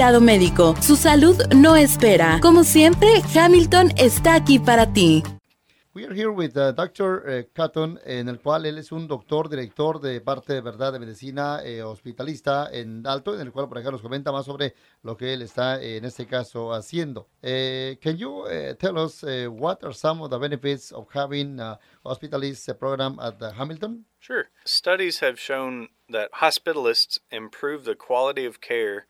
médico. 0.00 0.74
Su 0.80 0.96
salud 0.96 1.36
no 1.54 1.76
espera. 1.76 2.38
Como 2.40 2.64
siempre, 2.64 3.22
Hamilton 3.34 3.92
está 3.98 4.34
aquí 4.34 4.58
para 4.58 4.94
ti. 4.94 5.22
We 5.92 6.06
are 6.06 6.14
here 6.14 6.30
with 6.30 6.56
uh, 6.56 6.72
Dr. 6.72 7.28
Uh, 7.28 7.42
Cotton, 7.54 8.00
en 8.06 8.28
el 8.28 8.40
cual 8.40 8.64
él 8.64 8.78
es 8.78 8.92
un 8.92 9.06
doctor, 9.06 9.50
director 9.50 10.00
de 10.00 10.22
parte 10.22 10.54
de 10.54 10.62
verdad 10.62 10.94
de 10.94 11.00
medicina 11.00 11.60
eh, 11.62 11.82
hospitalista 11.82 12.70
en 12.72 13.06
Alto, 13.06 13.34
en 13.34 13.42
el 13.42 13.52
cual 13.52 13.68
por 13.68 13.76
acá 13.76 13.90
nos 13.90 14.00
comenta 14.00 14.32
más 14.32 14.46
sobre 14.46 14.74
lo 15.02 15.18
que 15.18 15.34
él 15.34 15.42
está 15.42 15.82
eh, 15.82 15.98
en 15.98 16.06
este 16.06 16.26
caso 16.26 16.72
haciendo. 16.72 17.28
Uh, 17.42 17.96
can 18.00 18.16
you 18.16 18.46
uh, 18.46 18.74
tell 18.78 18.96
us 18.96 19.22
uh, 19.22 19.50
what 19.50 19.84
are 19.84 19.92
some 19.92 20.22
of 20.22 20.30
the 20.30 20.38
benefits 20.38 20.92
of 20.92 21.08
having 21.12 21.60
a 21.60 21.78
hospitalist 22.04 22.72
program 22.78 23.18
at 23.20 23.38
the 23.38 23.52
Hamilton? 23.52 24.06
Sure. 24.18 24.48
Studies 24.64 25.20
have 25.20 25.38
shown 25.38 25.88
that 26.08 26.30
hospitalists 26.40 27.18
improve 27.30 27.84
the 27.84 27.94
quality 27.94 28.46
of 28.46 28.62
care 28.62 29.06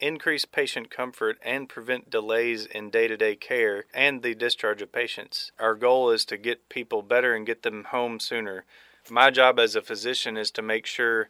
increase 0.00 0.44
patient 0.44 0.90
comfort, 0.90 1.38
and 1.42 1.68
prevent 1.68 2.10
delays 2.10 2.66
in 2.66 2.90
day 2.90 3.08
to 3.08 3.16
day 3.16 3.36
care 3.36 3.84
and 3.94 4.22
the 4.22 4.34
discharge 4.34 4.82
of 4.82 4.92
patients. 4.92 5.52
Our 5.58 5.74
goal 5.74 6.10
is 6.10 6.24
to 6.26 6.36
get 6.36 6.68
people 6.68 7.02
better 7.02 7.34
and 7.34 7.46
get 7.46 7.62
them 7.62 7.84
home 7.84 8.20
sooner. 8.20 8.64
My 9.10 9.30
job 9.30 9.58
as 9.58 9.76
a 9.76 9.82
physician 9.82 10.36
is 10.36 10.50
to 10.52 10.62
make 10.62 10.86
sure 10.86 11.28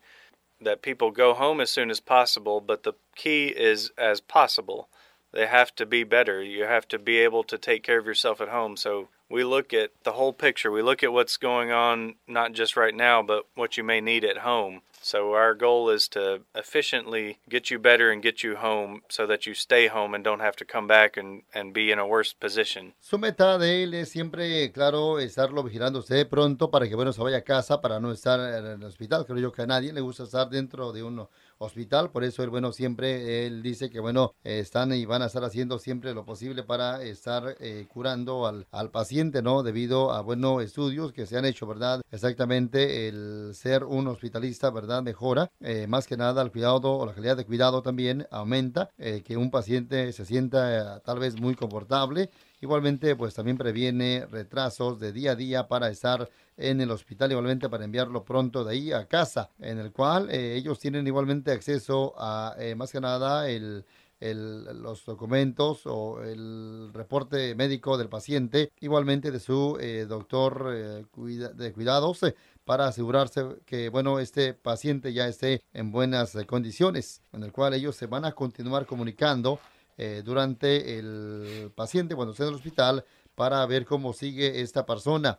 that 0.60 0.82
people 0.82 1.10
go 1.10 1.34
home 1.34 1.60
as 1.60 1.70
soon 1.70 1.90
as 1.90 2.00
possible, 2.00 2.60
but 2.60 2.82
the 2.82 2.92
key 3.16 3.46
is 3.48 3.90
as 3.96 4.20
possible. 4.20 4.88
They 5.32 5.46
have 5.46 5.74
to 5.76 5.86
be 5.86 6.04
better. 6.04 6.42
You 6.42 6.64
have 6.64 6.88
to 6.88 6.98
be 6.98 7.18
able 7.18 7.44
to 7.44 7.56
take 7.56 7.82
care 7.82 7.98
of 7.98 8.06
yourself 8.06 8.40
at 8.40 8.48
home. 8.48 8.76
So 8.76 9.08
we 9.28 9.44
look 9.44 9.72
at 9.72 9.92
the 10.02 10.12
whole 10.12 10.32
picture. 10.32 10.70
We 10.70 10.82
look 10.82 11.02
at 11.02 11.12
what's 11.12 11.36
going 11.36 11.70
on, 11.70 12.16
not 12.26 12.52
just 12.52 12.76
right 12.76 12.94
now, 12.94 13.22
but 13.22 13.46
what 13.54 13.76
you 13.76 13.84
may 13.84 14.00
need 14.00 14.24
at 14.24 14.38
home. 14.38 14.82
So 15.02 15.32
our 15.32 15.54
goal 15.54 15.88
is 15.88 16.08
to 16.10 16.42
efficiently 16.54 17.38
get 17.48 17.70
you 17.70 17.78
better 17.78 18.10
and 18.10 18.22
get 18.22 18.42
you 18.42 18.56
home 18.56 19.02
so 19.08 19.26
that 19.26 19.46
you 19.46 19.54
stay 19.54 19.88
home 19.88 20.14
and 20.14 20.22
don't 20.22 20.40
have 20.40 20.56
to 20.56 20.64
come 20.64 20.86
back 20.86 21.16
and, 21.16 21.42
and 21.54 21.72
be 21.72 21.90
in 21.90 21.98
a 21.98 22.06
worse 22.06 22.34
position. 22.38 22.92
Su 23.00 23.18
meta 23.18 23.58
de 23.58 23.82
él 23.82 23.94
es 23.94 24.10
siempre, 24.10 24.70
claro, 24.72 25.18
estarlo 25.18 25.62
vigilando 25.62 26.00
usted 26.00 26.28
pronto 26.28 26.70
para 26.70 26.86
que, 26.86 26.94
bueno, 26.94 27.12
se 27.12 27.22
vaya 27.22 27.38
a 27.38 27.44
casa 27.44 27.80
para 27.80 27.98
no 27.98 28.12
estar 28.12 28.38
en 28.40 28.66
el 28.66 28.84
hospital. 28.84 29.24
Creo 29.24 29.38
yo 29.38 29.52
que 29.52 29.62
a 29.62 29.66
nadie 29.66 29.92
le 29.92 30.02
gusta 30.02 30.24
estar 30.24 30.50
dentro 30.50 30.92
de 30.92 31.02
un 31.02 31.26
hospital, 31.60 32.10
por 32.10 32.24
eso 32.24 32.42
él, 32.42 32.50
bueno, 32.50 32.72
siempre 32.72 33.46
él 33.46 33.62
dice 33.62 33.90
que, 33.90 34.00
bueno, 34.00 34.34
están 34.42 34.92
y 34.92 35.04
van 35.04 35.22
a 35.22 35.26
estar 35.26 35.44
haciendo 35.44 35.78
siempre 35.78 36.14
lo 36.14 36.24
posible 36.24 36.62
para 36.62 37.02
estar 37.02 37.56
eh, 37.60 37.86
curando 37.92 38.46
al, 38.46 38.66
al, 38.70 38.90
paciente, 38.90 39.42
¿no? 39.42 39.62
Debido 39.62 40.12
a, 40.12 40.22
bueno, 40.22 40.60
estudios 40.60 41.12
que 41.12 41.26
se 41.26 41.36
han 41.36 41.44
hecho, 41.44 41.66
¿verdad? 41.66 42.00
Exactamente 42.10 43.08
el 43.08 43.52
ser 43.54 43.84
un 43.84 44.08
hospitalista, 44.08 44.70
¿verdad? 44.70 45.02
Mejora, 45.02 45.50
eh, 45.60 45.86
más 45.86 46.06
que 46.06 46.16
nada 46.16 46.42
el 46.42 46.50
cuidado 46.50 46.96
o 46.96 47.06
la 47.06 47.14
calidad 47.14 47.36
de 47.36 47.44
cuidado 47.44 47.82
también 47.82 48.26
aumenta, 48.30 48.90
eh, 48.98 49.22
que 49.24 49.36
un 49.36 49.50
paciente 49.50 50.12
se 50.12 50.24
sienta 50.24 50.96
eh, 50.96 51.00
tal 51.04 51.18
vez 51.18 51.40
muy 51.40 51.54
confortable 51.54 52.30
Igualmente, 52.62 53.16
pues 53.16 53.32
también 53.34 53.56
previene 53.56 54.26
retrasos 54.30 55.00
de 55.00 55.12
día 55.12 55.32
a 55.32 55.34
día 55.36 55.66
para 55.66 55.88
estar 55.88 56.28
en 56.58 56.82
el 56.82 56.90
hospital, 56.90 57.30
igualmente 57.30 57.70
para 57.70 57.86
enviarlo 57.86 58.22
pronto 58.22 58.64
de 58.64 58.72
ahí 58.72 58.92
a 58.92 59.06
casa, 59.06 59.50
en 59.60 59.78
el 59.78 59.92
cual 59.92 60.28
eh, 60.30 60.56
ellos 60.56 60.78
tienen 60.78 61.06
igualmente 61.06 61.52
acceso 61.52 62.12
a, 62.18 62.54
eh, 62.58 62.74
más 62.74 62.92
que 62.92 63.00
nada, 63.00 63.48
el, 63.48 63.86
los 64.20 65.06
documentos 65.06 65.86
o 65.86 66.22
el 66.22 66.90
reporte 66.92 67.54
médico 67.54 67.96
del 67.96 68.10
paciente, 68.10 68.70
igualmente 68.80 69.30
de 69.30 69.40
su 69.40 69.78
eh, 69.80 70.04
doctor 70.06 70.70
de 70.70 71.72
cuidados, 71.72 72.20
para 72.66 72.88
asegurarse 72.88 73.42
que, 73.64 73.88
bueno, 73.88 74.18
este 74.18 74.52
paciente 74.52 75.14
ya 75.14 75.26
esté 75.26 75.62
en 75.72 75.90
buenas 75.90 76.36
condiciones, 76.46 77.22
en 77.32 77.42
el 77.42 77.52
cual 77.52 77.72
ellos 77.72 77.96
se 77.96 78.06
van 78.06 78.26
a 78.26 78.32
continuar 78.32 78.84
comunicando 78.84 79.58
eh, 80.02 80.22
durante 80.24 80.98
el 80.98 81.70
paciente 81.74 82.14
cuando 82.14 82.32
esté 82.32 82.44
en 82.44 82.48
el 82.48 82.54
hospital 82.54 83.04
para 83.34 83.66
ver 83.66 83.84
cómo 83.84 84.14
sigue 84.14 84.62
esta 84.62 84.86
persona. 84.86 85.38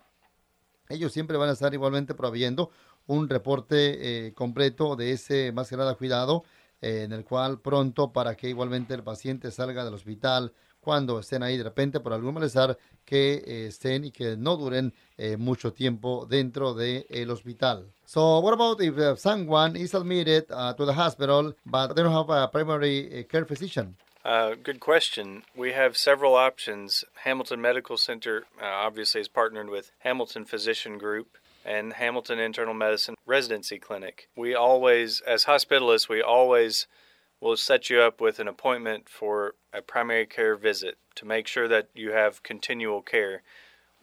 Ellos 0.88 1.12
siempre 1.12 1.36
van 1.36 1.50
a 1.50 1.54
estar 1.54 1.74
igualmente 1.74 2.14
proveyendo 2.14 2.70
un 3.08 3.28
reporte 3.28 4.28
eh, 4.28 4.34
completo 4.34 4.96
de 4.96 5.14
ese 5.14 5.52
más 5.52 5.68
que 5.68 5.78
nada 5.78 5.96
cuidado 5.96 6.44
eh, 6.80 7.02
en 7.06 7.12
el 7.12 7.24
cual 7.24 7.60
pronto 7.60 8.14
para 8.14 8.36
que 8.36 8.50
igualmente 8.50 8.94
el 8.94 9.02
paciente 9.02 9.50
salga 9.50 9.84
del 9.84 9.96
hospital 9.96 10.54
cuando 10.80 11.20
estén 11.20 11.42
ahí 11.42 11.58
de 11.58 11.64
repente 11.64 12.00
por 12.00 12.14
algún 12.14 12.36
malestar 12.36 12.78
que 13.04 13.44
eh, 13.46 13.66
estén 13.68 14.06
y 14.06 14.12
que 14.12 14.38
no 14.38 14.58
duren 14.58 14.94
eh, 15.18 15.38
mucho 15.38 15.74
tiempo 15.74 16.28
dentro 16.30 16.76
del 16.76 17.08
de 17.10 17.28
hospital. 17.32 17.92
So 18.06 18.40
what 18.42 18.54
about 18.54 18.80
if 18.80 18.96
uh, 18.96 19.16
someone 19.16 19.76
is 19.76 19.96
admitted 19.96 20.46
uh, 20.52 20.74
to 20.74 20.86
the 20.86 20.94
hospital 20.94 21.56
but 21.66 21.96
they 21.96 22.04
don't 22.04 22.14
have 22.14 22.30
a 22.30 22.48
primary 22.52 23.22
uh, 23.22 23.28
care 23.28 23.46
physician? 23.46 23.96
Uh, 24.24 24.56
good 24.62 24.80
question. 24.80 25.44
We 25.56 25.72
have 25.72 25.98
several 25.98 26.36
options. 26.36 27.04
Hamilton 27.24 27.60
Medical 27.60 27.98
Center 27.98 28.46
uh, 28.62 28.66
obviously 28.66 29.22
is 29.22 29.28
partnered 29.28 29.70
with 29.70 29.92
Hamilton 30.00 30.46
Physician 30.46 30.98
Group 30.98 31.38
and 31.66 31.94
Hamilton 31.94 32.40
Internal 32.40 32.74
Medicine 32.74 33.16
Residency 33.26 33.80
Clinic. 33.80 34.30
We 34.36 34.54
always, 34.54 35.22
as 35.22 35.46
hospitalists, 35.46 36.08
we 36.08 36.22
always 36.22 36.88
will 37.40 37.58
set 37.58 37.90
you 37.90 38.00
up 38.02 38.22
with 38.22 38.40
an 38.40 38.48
appointment 38.48 39.10
for 39.10 39.56
a 39.74 39.82
primary 39.82 40.28
care 40.28 40.56
visit 40.56 40.98
to 41.16 41.26
make 41.26 41.48
sure 41.48 41.68
that 41.68 41.90
you 41.96 42.12
have 42.12 42.44
continual 42.44 43.02
care. 43.02 43.42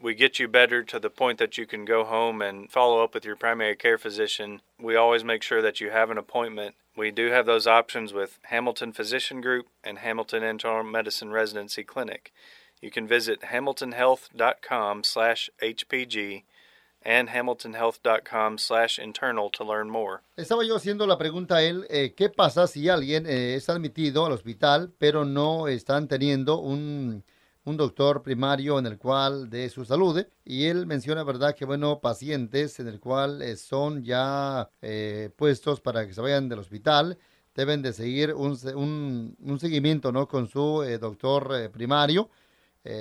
We 0.01 0.15
get 0.15 0.39
you 0.39 0.49
better 0.49 0.85
to 0.85 0.99
the 0.99 1.11
point 1.11 1.39
that 1.39 1.59
you 1.59 1.67
can 1.67 1.85
go 1.85 2.05
home 2.05 2.41
and 2.41 2.71
follow 2.71 3.03
up 3.03 3.15
with 3.15 3.25
your 3.25 3.37
primary 3.37 3.77
care 3.77 3.99
physician. 3.99 4.61
We 4.81 4.97
always 4.97 5.25
make 5.25 5.43
sure 5.43 5.61
that 5.61 5.81
you 5.81 5.91
have 5.91 6.11
an 6.11 6.19
appointment 6.19 6.77
we 6.99 7.13
do 7.13 7.31
have 7.31 7.47
those 7.47 7.69
options 7.69 8.13
with 8.13 8.41
Hamilton 8.51 8.93
Physician 8.93 9.41
Group 9.41 9.67
and 9.85 9.99
Hamilton 9.99 10.43
Internal 10.43 10.83
Medicine 10.83 11.31
Residency 11.31 11.85
Clinic. 11.85 12.33
You 12.83 12.91
can 12.91 13.07
visit 13.07 13.41
hamiltonhealth.com 13.43 15.05
slash 15.05 15.49
HPG 15.63 16.43
and 17.03 17.29
hamiltonhealth.com 17.29 18.59
slash 18.59 18.99
internal 18.99 19.49
to 19.51 19.65
learn 19.65 19.89
more. 19.89 20.23
Estaba 20.37 20.65
yo 20.67 20.75
haciendo 20.75 21.07
la 21.07 21.17
pregunta 21.17 21.57
a 21.57 21.63
él, 21.63 21.87
eh, 21.89 22.15
¿qué 22.17 22.29
pasa 22.29 22.67
si 22.67 22.89
alguien 22.89 23.27
eh, 23.27 23.55
es 23.55 23.69
admitido 23.69 24.27
al 24.27 24.33
hospital 24.33 24.91
pero 24.99 25.25
no 25.25 25.69
están 25.69 26.09
teniendo 26.09 26.59
un 26.59 27.23
un 27.65 27.77
doctor 27.77 28.23
primario 28.23 28.79
en 28.79 28.87
el 28.87 28.99
cual 28.99 29.51
de 29.51 29.69
su 29.69 29.85
salud 29.85 30.25
y 30.45 30.67
él 30.67 30.87
menciona 30.87 31.23
verdad 31.23 31.55
que 31.55 31.65
bueno 31.65 32.01
pacientes 32.01 32.81
en 32.81 32.89
el 32.89 32.99
cual 33.01 33.43
eh, 33.43 33.57
son 33.57 34.03
ya 34.03 34.71
eh, 34.81 35.31
puestos 35.37 35.81
para 35.81 36.07
que 36.07 36.15
se 36.15 36.21
vayan 36.21 36.49
del 36.49 36.61
hospital 36.61 37.19
deben 37.55 37.83
de 37.83 37.93
seguir 37.93 38.35
un, 38.35 38.59
un, 38.75 39.37
un 39.41 39.61
seguimiento 39.61 40.13
no 40.13 40.29
con 40.29 40.49
su 40.49 40.83
eh, 40.83 40.99
doctor 40.99 41.71
primario. 41.71 42.31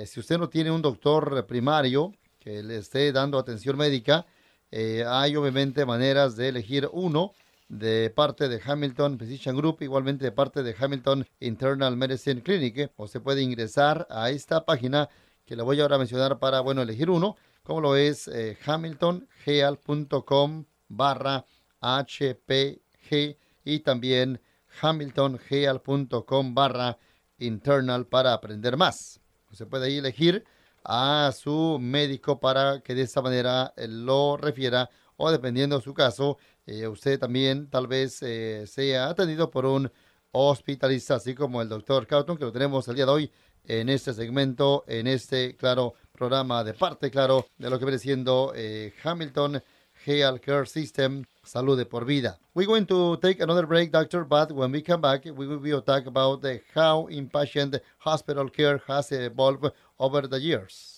Si 0.04 0.20
usted 0.20 0.36
no 0.36 0.50
tiene 0.50 0.70
un 0.70 0.82
doctor 0.82 1.46
primario 1.46 2.12
que 2.38 2.62
le 2.62 2.78
esté 2.78 3.10
dando 3.10 3.38
atención 3.38 3.74
médica 3.78 4.26
hay 4.70 5.34
obviamente 5.34 5.86
maneras 5.86 6.36
de 6.36 6.48
elegir 6.48 6.90
uno 6.92 7.32
de 7.68 8.10
parte 8.10 8.48
de 8.48 8.60
Hamilton 8.64 9.18
Physician 9.18 9.56
Group, 9.56 9.82
igualmente 9.82 10.24
de 10.24 10.32
parte 10.32 10.62
de 10.62 10.74
Hamilton 10.78 11.26
Internal 11.40 11.96
Medicine 11.96 12.42
Clinic, 12.42 12.92
o 12.96 13.06
se 13.06 13.20
puede 13.20 13.42
ingresar 13.42 14.06
a 14.10 14.30
esta 14.30 14.64
página 14.64 15.08
que 15.44 15.56
le 15.56 15.62
voy 15.62 15.80
ahora 15.80 15.96
a 15.96 15.98
mencionar 15.98 16.38
para, 16.38 16.60
bueno, 16.60 16.82
elegir 16.82 17.10
uno, 17.10 17.36
como 17.62 17.80
lo 17.80 17.96
es 17.96 18.28
eh, 18.28 18.56
hamiltongeal.com 18.64 20.64
barra 20.88 21.44
HPG 21.80 23.36
y 23.64 23.80
también 23.80 24.40
hamiltongeal.com 24.80 26.54
barra 26.54 26.98
internal 27.38 28.06
para 28.06 28.32
aprender 28.32 28.76
más. 28.76 29.20
Se 29.52 29.66
puede 29.66 29.86
ahí 29.86 29.98
elegir 29.98 30.44
a 30.84 31.32
su 31.34 31.78
médico 31.80 32.40
para 32.40 32.80
que 32.80 32.94
de 32.94 33.02
esta 33.02 33.22
manera 33.22 33.72
eh, 33.76 33.88
lo 33.88 34.36
refiera 34.36 34.90
o 35.16 35.30
dependiendo 35.30 35.78
de 35.78 35.82
su 35.82 35.94
caso, 35.94 36.38
eh, 36.68 36.86
usted 36.86 37.18
también 37.18 37.70
tal 37.70 37.86
vez 37.86 38.22
eh, 38.22 38.66
sea 38.66 39.08
atendido 39.08 39.50
por 39.50 39.64
un 39.64 39.90
hospitalista, 40.32 41.14
así 41.14 41.34
como 41.34 41.62
el 41.62 41.68
doctor 41.68 42.06
Cauton, 42.06 42.36
que 42.36 42.44
lo 42.44 42.52
tenemos 42.52 42.86
el 42.88 42.96
día 42.96 43.06
de 43.06 43.10
hoy 43.10 43.32
en 43.64 43.88
este 43.88 44.12
segmento, 44.12 44.84
en 44.86 45.06
este, 45.06 45.56
claro, 45.56 45.94
programa 46.12 46.62
de 46.64 46.74
parte, 46.74 47.10
claro, 47.10 47.46
de 47.56 47.70
lo 47.70 47.78
que 47.78 47.86
viene 47.86 47.98
siendo 47.98 48.52
eh, 48.54 48.92
Hamilton 49.02 49.62
Health 50.04 50.42
Care 50.42 50.66
System 50.66 51.24
salud 51.42 51.78
de 51.78 51.86
por 51.86 52.04
vida. 52.04 52.38
We're 52.54 52.66
going 52.66 52.86
to 52.86 53.16
take 53.16 53.42
another 53.42 53.66
break, 53.66 53.90
doctor, 53.90 54.24
but 54.24 54.52
when 54.52 54.70
we 54.70 54.82
come 54.82 55.00
back, 55.00 55.24
we 55.24 55.46
will 55.46 55.60
be 55.60 55.70
talk 55.82 56.06
about 56.06 56.42
the, 56.42 56.60
how 56.74 57.08
inpatient 57.10 57.80
hospital 57.98 58.50
care 58.50 58.82
has 58.86 59.10
evolved 59.10 59.72
over 59.98 60.28
the 60.28 60.38
years. 60.38 60.97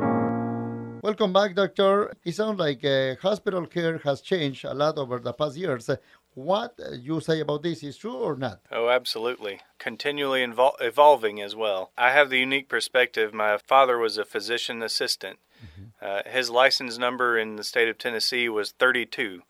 Welcome 1.03 1.33
back, 1.33 1.55
doctor. 1.55 2.13
It 2.23 2.35
sounds 2.35 2.59
like 2.59 2.85
uh, 2.85 3.15
hospital 3.19 3.65
care 3.65 3.97
has 4.03 4.21
changed 4.21 4.65
a 4.65 4.73
lot 4.75 4.99
over 4.99 5.17
the 5.17 5.33
past 5.33 5.57
years. 5.57 5.89
What 6.35 6.79
you 6.99 7.19
say 7.21 7.39
about 7.39 7.63
this 7.63 7.81
is 7.81 7.97
true 7.97 8.13
or 8.13 8.35
not? 8.35 8.59
Oh, 8.71 8.87
absolutely. 8.87 9.61
Continually 9.79 10.43
evolving 10.43 11.41
as 11.41 11.55
well. 11.55 11.89
I 11.97 12.11
have 12.11 12.29
the 12.29 12.37
unique 12.37 12.69
perspective. 12.69 13.33
My 13.33 13.57
father 13.57 13.97
was 13.97 14.19
a 14.19 14.25
physician 14.25 14.83
assistant. 14.83 15.39
Mm-hmm. 15.65 16.05
Uh, 16.05 16.31
his 16.31 16.51
license 16.51 16.99
number 16.99 17.35
in 17.35 17.55
the 17.55 17.63
state 17.63 17.89
of 17.89 17.97
Tennessee 17.97 18.47
was 18.47 18.71
32. 18.71 19.41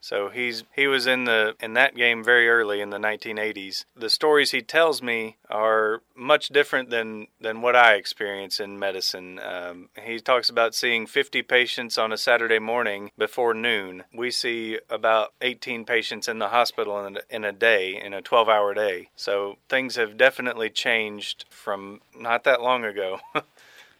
So 0.00 0.28
he's 0.28 0.64
he 0.74 0.86
was 0.86 1.06
in 1.06 1.24
the 1.24 1.54
in 1.60 1.74
that 1.74 1.94
game 1.94 2.22
very 2.22 2.48
early 2.48 2.80
in 2.80 2.90
the 2.90 2.98
1980s. 2.98 3.84
The 3.96 4.10
stories 4.10 4.52
he 4.52 4.62
tells 4.62 5.02
me 5.02 5.36
are 5.50 6.02
much 6.14 6.48
different 6.48 6.90
than 6.90 7.26
than 7.40 7.62
what 7.62 7.76
I 7.76 7.94
experience 7.94 8.60
in 8.60 8.78
medicine. 8.78 9.38
Um, 9.38 9.88
he 10.00 10.20
talks 10.20 10.48
about 10.48 10.74
seeing 10.74 11.06
50 11.06 11.42
patients 11.42 11.98
on 11.98 12.12
a 12.12 12.16
Saturday 12.16 12.58
morning 12.58 13.10
before 13.18 13.54
noon. 13.54 14.04
We 14.12 14.30
see 14.30 14.78
about 14.88 15.32
18 15.40 15.84
patients 15.84 16.28
in 16.28 16.38
the 16.38 16.48
hospital 16.48 17.04
in 17.04 17.16
a, 17.16 17.20
in 17.30 17.44
a 17.44 17.52
day 17.52 18.00
in 18.00 18.14
a 18.14 18.22
12-hour 18.22 18.74
day. 18.74 19.10
So 19.16 19.58
things 19.68 19.96
have 19.96 20.16
definitely 20.16 20.70
changed 20.70 21.44
from 21.50 22.00
not 22.16 22.44
that 22.44 22.62
long 22.62 22.84
ago. 22.84 23.20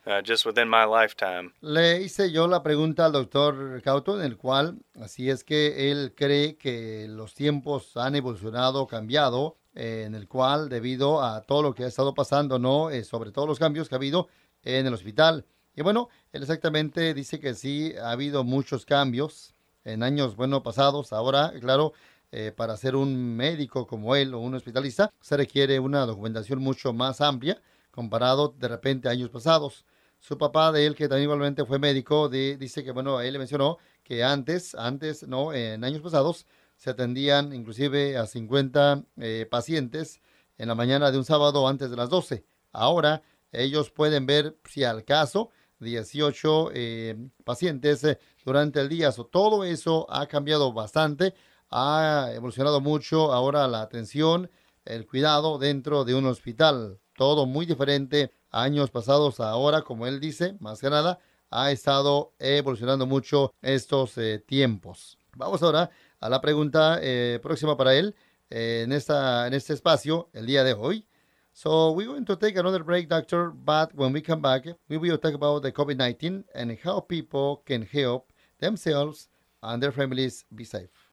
Uh, 0.08 0.22
just 0.26 0.46
within 0.46 0.66
my 0.70 0.86
lifetime. 0.86 1.52
Le 1.60 2.00
hice 2.00 2.32
yo 2.32 2.48
la 2.48 2.62
pregunta 2.62 3.04
al 3.04 3.12
doctor 3.12 3.82
Cauto, 3.82 4.18
en 4.18 4.24
el 4.24 4.38
cual, 4.38 4.78
así 4.98 5.28
es 5.28 5.44
que 5.44 5.90
él 5.90 6.14
cree 6.16 6.56
que 6.56 7.06
los 7.10 7.34
tiempos 7.34 7.94
han 7.94 8.16
evolucionado, 8.16 8.86
cambiado, 8.86 9.58
eh, 9.74 10.04
en 10.06 10.14
el 10.14 10.26
cual, 10.26 10.70
debido 10.70 11.22
a 11.22 11.42
todo 11.42 11.62
lo 11.62 11.74
que 11.74 11.84
ha 11.84 11.88
estado 11.88 12.14
pasando, 12.14 12.58
¿no? 12.58 12.88
Eh, 12.88 13.04
sobre 13.04 13.32
todos 13.32 13.46
los 13.46 13.58
cambios 13.58 13.86
que 13.86 13.96
ha 13.96 13.98
habido 13.98 14.28
en 14.62 14.86
el 14.86 14.94
hospital. 14.94 15.44
Y 15.76 15.82
bueno, 15.82 16.08
él 16.32 16.40
exactamente 16.40 17.12
dice 17.12 17.38
que 17.38 17.52
sí, 17.52 17.92
ha 18.02 18.12
habido 18.12 18.44
muchos 18.44 18.86
cambios 18.86 19.52
en 19.84 20.02
años, 20.02 20.36
bueno, 20.36 20.62
pasados. 20.62 21.12
Ahora, 21.12 21.52
claro, 21.60 21.92
eh, 22.32 22.50
para 22.56 22.78
ser 22.78 22.96
un 22.96 23.36
médico 23.36 23.86
como 23.86 24.16
él 24.16 24.32
o 24.32 24.38
un 24.38 24.54
hospitalista, 24.54 25.12
se 25.20 25.36
requiere 25.36 25.78
una 25.78 26.06
documentación 26.06 26.60
mucho 26.60 26.94
más 26.94 27.20
amplia 27.20 27.60
comparado 27.90 28.54
de 28.56 28.68
repente 28.68 29.08
a 29.08 29.10
años 29.10 29.28
pasados. 29.28 29.84
Su 30.18 30.36
papá 30.36 30.72
de 30.72 30.86
él, 30.86 30.94
que 30.94 31.08
también 31.08 31.24
igualmente 31.24 31.64
fue 31.64 31.78
médico, 31.78 32.28
dice 32.28 32.84
que, 32.84 32.90
bueno, 32.92 33.20
él 33.20 33.32
le 33.32 33.38
mencionó 33.38 33.78
que 34.02 34.24
antes, 34.24 34.74
antes, 34.74 35.26
no, 35.26 35.52
en 35.52 35.84
años 35.84 36.02
pasados, 36.02 36.46
se 36.76 36.90
atendían 36.90 37.52
inclusive 37.52 38.16
a 38.16 38.26
50 38.26 39.04
eh, 39.18 39.46
pacientes 39.50 40.20
en 40.56 40.68
la 40.68 40.74
mañana 40.74 41.10
de 41.10 41.18
un 41.18 41.24
sábado 41.24 41.68
antes 41.68 41.90
de 41.90 41.96
las 41.96 42.08
12. 42.08 42.44
Ahora 42.72 43.22
ellos 43.52 43.90
pueden 43.90 44.26
ver, 44.26 44.56
si 44.64 44.84
al 44.84 45.04
caso, 45.04 45.50
18 45.80 46.70
eh, 46.74 47.16
pacientes 47.44 48.04
eh, 48.04 48.18
durante 48.44 48.80
el 48.80 48.88
día. 48.88 49.12
todo 49.12 49.64
eso 49.64 50.06
ha 50.10 50.26
cambiado 50.26 50.72
bastante, 50.72 51.34
ha 51.70 52.30
evolucionado 52.34 52.80
mucho 52.80 53.32
ahora 53.32 53.68
la 53.68 53.82
atención, 53.82 54.50
el 54.84 55.06
cuidado 55.06 55.58
dentro 55.58 56.04
de 56.04 56.14
un 56.14 56.26
hospital. 56.26 56.98
Todo 57.14 57.46
muy 57.46 57.66
diferente 57.66 58.32
años 58.50 58.90
pasados 58.90 59.40
ahora, 59.40 59.82
como 59.82 60.06
él 60.06 60.20
dice, 60.20 60.56
más 60.60 60.80
que 60.80 60.90
nada, 60.90 61.18
ha 61.50 61.70
estado 61.70 62.32
evolucionando 62.38 63.06
mucho 63.06 63.54
estos 63.62 64.16
eh, 64.18 64.38
tiempos. 64.38 65.18
Vamos 65.36 65.62
ahora 65.62 65.90
a 66.20 66.28
la 66.28 66.40
pregunta 66.40 66.98
eh, 67.00 67.38
próxima 67.42 67.76
para 67.76 67.94
él 67.94 68.14
eh, 68.50 68.82
en, 68.84 68.92
esta, 68.92 69.46
en 69.46 69.54
este 69.54 69.72
espacio 69.72 70.28
el 70.32 70.46
día 70.46 70.64
de 70.64 70.74
hoy. 70.74 71.04
So 71.52 71.90
we're 71.92 72.06
going 72.06 72.24
to 72.26 72.36
take 72.36 72.56
another 72.56 72.84
break, 72.84 73.08
doctor, 73.08 73.50
but 73.50 73.92
when 73.94 74.12
we 74.12 74.22
come 74.22 74.40
back, 74.40 74.64
we 74.88 74.96
will 74.96 75.18
talk 75.18 75.34
about 75.34 75.62
the 75.62 75.72
COVID-19 75.72 76.44
and 76.54 76.78
how 76.84 77.00
people 77.00 77.62
can 77.64 77.82
help 77.82 78.32
themselves 78.60 79.28
and 79.62 79.82
their 79.82 79.90
families 79.90 80.44
be 80.54 80.64
safe. 80.64 81.07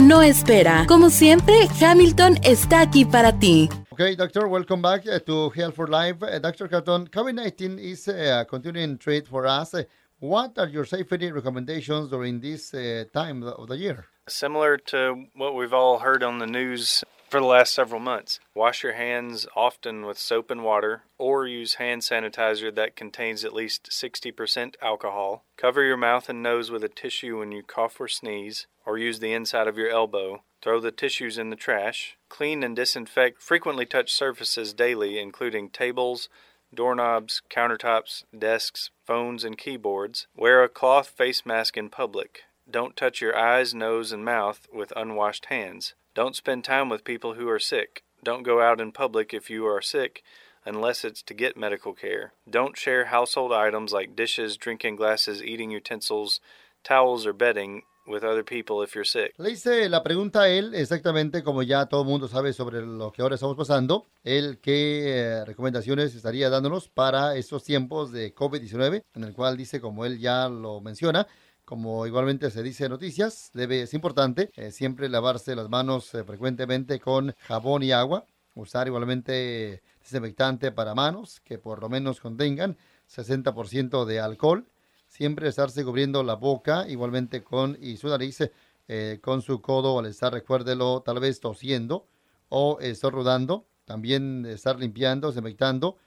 no 0.00 0.22
espera. 0.22 0.84
Como 0.86 1.10
siempre, 1.10 1.68
Hamilton 1.80 2.38
está 2.42 2.80
aquí 2.80 3.04
para 3.04 3.38
ti. 3.38 3.68
Okay, 3.92 4.14
doctor, 4.14 4.46
welcome 4.46 4.80
back 4.80 5.06
uh, 5.06 5.18
to 5.20 5.50
Health 5.50 5.74
for 5.74 5.88
Life. 5.88 6.22
Uh, 6.22 6.38
Dr. 6.38 6.68
Carton, 6.68 7.08
COVID-19 7.08 7.78
is 7.78 8.08
uh, 8.08 8.40
a 8.40 8.44
continuing 8.44 8.96
threat 8.98 9.26
for 9.26 9.46
us. 9.46 9.74
What 10.20 10.58
are 10.58 10.68
your 10.68 10.84
safety 10.84 11.32
recommendations 11.32 12.08
during 12.10 12.40
this 12.40 12.70
time 13.12 13.42
of 13.42 13.68
the 13.68 13.76
year? 13.76 14.06
Similar 14.28 14.76
to 14.92 15.26
what 15.34 15.54
we've 15.54 15.72
all 15.72 15.98
heard 15.98 16.22
on 16.22 16.38
the 16.38 16.46
news 16.46 17.04
for 17.28 17.40
the 17.40 17.46
last 17.46 17.74
several 17.74 18.00
months. 18.00 18.40
Wash 18.54 18.82
your 18.82 18.94
hands 18.94 19.46
often 19.54 20.06
with 20.06 20.18
soap 20.18 20.50
and 20.50 20.64
water, 20.64 21.02
or 21.18 21.46
use 21.46 21.74
hand 21.74 22.02
sanitizer 22.02 22.74
that 22.74 22.96
contains 22.96 23.44
at 23.44 23.52
least 23.52 23.90
60% 23.90 24.74
alcohol. 24.80 25.44
Cover 25.56 25.82
your 25.82 25.96
mouth 25.96 26.28
and 26.28 26.42
nose 26.42 26.70
with 26.70 26.82
a 26.82 26.88
tissue 26.88 27.38
when 27.38 27.52
you 27.52 27.62
cough 27.62 28.00
or 28.00 28.08
sneeze, 28.08 28.66
or 28.86 28.98
use 28.98 29.20
the 29.20 29.32
inside 29.32 29.68
of 29.68 29.76
your 29.76 29.90
elbow. 29.90 30.42
Throw 30.62 30.80
the 30.80 30.90
tissues 30.90 31.38
in 31.38 31.50
the 31.50 31.56
trash. 31.56 32.16
Clean 32.28 32.62
and 32.62 32.74
disinfect 32.74 33.42
frequently 33.42 33.86
touched 33.86 34.14
surfaces 34.14 34.72
daily, 34.72 35.18
including 35.18 35.70
tables, 35.70 36.28
doorknobs, 36.74 37.42
countertops, 37.50 38.24
desks, 38.36 38.90
phones, 39.06 39.44
and 39.44 39.56
keyboards. 39.56 40.26
Wear 40.36 40.62
a 40.62 40.68
cloth 40.68 41.08
face 41.08 41.46
mask 41.46 41.76
in 41.76 41.90
public. 41.90 42.42
Don't 42.70 42.96
touch 42.96 43.20
your 43.20 43.36
eyes, 43.36 43.74
nose, 43.74 44.12
and 44.12 44.24
mouth 44.24 44.66
with 44.72 44.92
unwashed 44.96 45.46
hands. 45.46 45.94
Don't 46.14 46.36
spend 46.36 46.64
time 46.64 46.88
with 46.88 47.04
people 47.04 47.34
who 47.34 47.48
are 47.48 47.58
sick. 47.58 48.02
Don't 48.24 48.42
go 48.42 48.60
out 48.60 48.80
in 48.80 48.92
public 48.92 49.32
if 49.32 49.48
you 49.50 49.66
are 49.66 49.82
sick 49.82 50.22
unless 50.64 51.04
it's 51.04 51.22
to 51.22 51.34
get 51.34 51.56
medical 51.56 51.94
care. 51.94 52.32
Don't 52.48 52.76
share 52.76 53.06
household 53.06 53.52
items 53.52 53.92
like 53.92 54.16
dishes, 54.16 54.56
drinking 54.56 54.96
glasses, 54.96 55.42
eating 55.42 55.70
utensils, 55.70 56.40
towels, 56.82 57.26
or 57.26 57.32
bedding 57.32 57.82
with 58.08 58.24
other 58.24 58.42
people 58.42 58.82
if 58.82 58.94
you're 58.94 59.04
sick. 59.04 59.34
Le 59.38 59.50
hice 59.50 59.88
la 59.88 60.02
pregunta 60.02 60.42
a 60.42 60.48
él, 60.48 60.74
exactamente 60.74 61.42
como 61.42 61.62
ya 61.62 61.86
todo 61.86 62.02
el 62.02 62.08
mundo 62.08 62.26
sabe 62.26 62.52
sobre 62.52 62.80
lo 62.80 63.12
que 63.12 63.22
ahora 63.22 63.34
estamos 63.34 63.56
pasando, 63.56 64.06
él 64.24 64.58
qué 64.60 65.02
eh, 65.06 65.44
recomendaciones 65.44 66.14
estaría 66.14 66.50
dándonos 66.50 66.88
para 66.88 67.36
estos 67.36 67.64
tiempos 67.64 68.10
de 68.12 68.34
COVID-19, 68.34 69.02
en 69.14 69.24
el 69.24 69.34
cual 69.34 69.56
dice, 69.56 69.80
como 69.80 70.04
él 70.04 70.18
ya 70.18 70.48
lo 70.48 70.80
menciona, 70.80 71.26
como 71.68 72.06
igualmente 72.06 72.50
se 72.50 72.62
dice 72.62 72.86
en 72.86 72.92
noticias, 72.92 73.50
debe, 73.52 73.82
es 73.82 73.92
importante 73.92 74.50
eh, 74.56 74.70
siempre 74.70 75.10
lavarse 75.10 75.54
las 75.54 75.68
manos 75.68 76.14
eh, 76.14 76.24
frecuentemente 76.24 76.98
con 76.98 77.34
jabón 77.40 77.82
y 77.82 77.92
agua, 77.92 78.24
usar 78.54 78.86
igualmente 78.86 79.82
desinfectante 80.00 80.72
para 80.72 80.94
manos 80.94 81.40
que 81.40 81.58
por 81.58 81.82
lo 81.82 81.90
menos 81.90 82.20
contengan 82.20 82.78
60% 83.14 84.06
de 84.06 84.18
alcohol, 84.18 84.66
siempre 85.08 85.46
estarse 85.46 85.84
cubriendo 85.84 86.22
la 86.22 86.36
boca 86.36 86.88
igualmente 86.88 87.44
con 87.44 87.76
y 87.78 87.98
su 87.98 88.08
nariz 88.08 88.50
eh, 88.88 89.18
con 89.20 89.42
su 89.42 89.60
codo 89.60 89.98
al 89.98 90.06
estar, 90.06 90.32
recuérdelo, 90.32 91.02
tal 91.02 91.20
vez 91.20 91.38
tosiendo 91.38 92.06
o 92.48 92.78
estornudando, 92.80 93.66
también 93.84 94.46
estar 94.46 94.78
limpiando, 94.78 95.28
desinfectando 95.28 95.98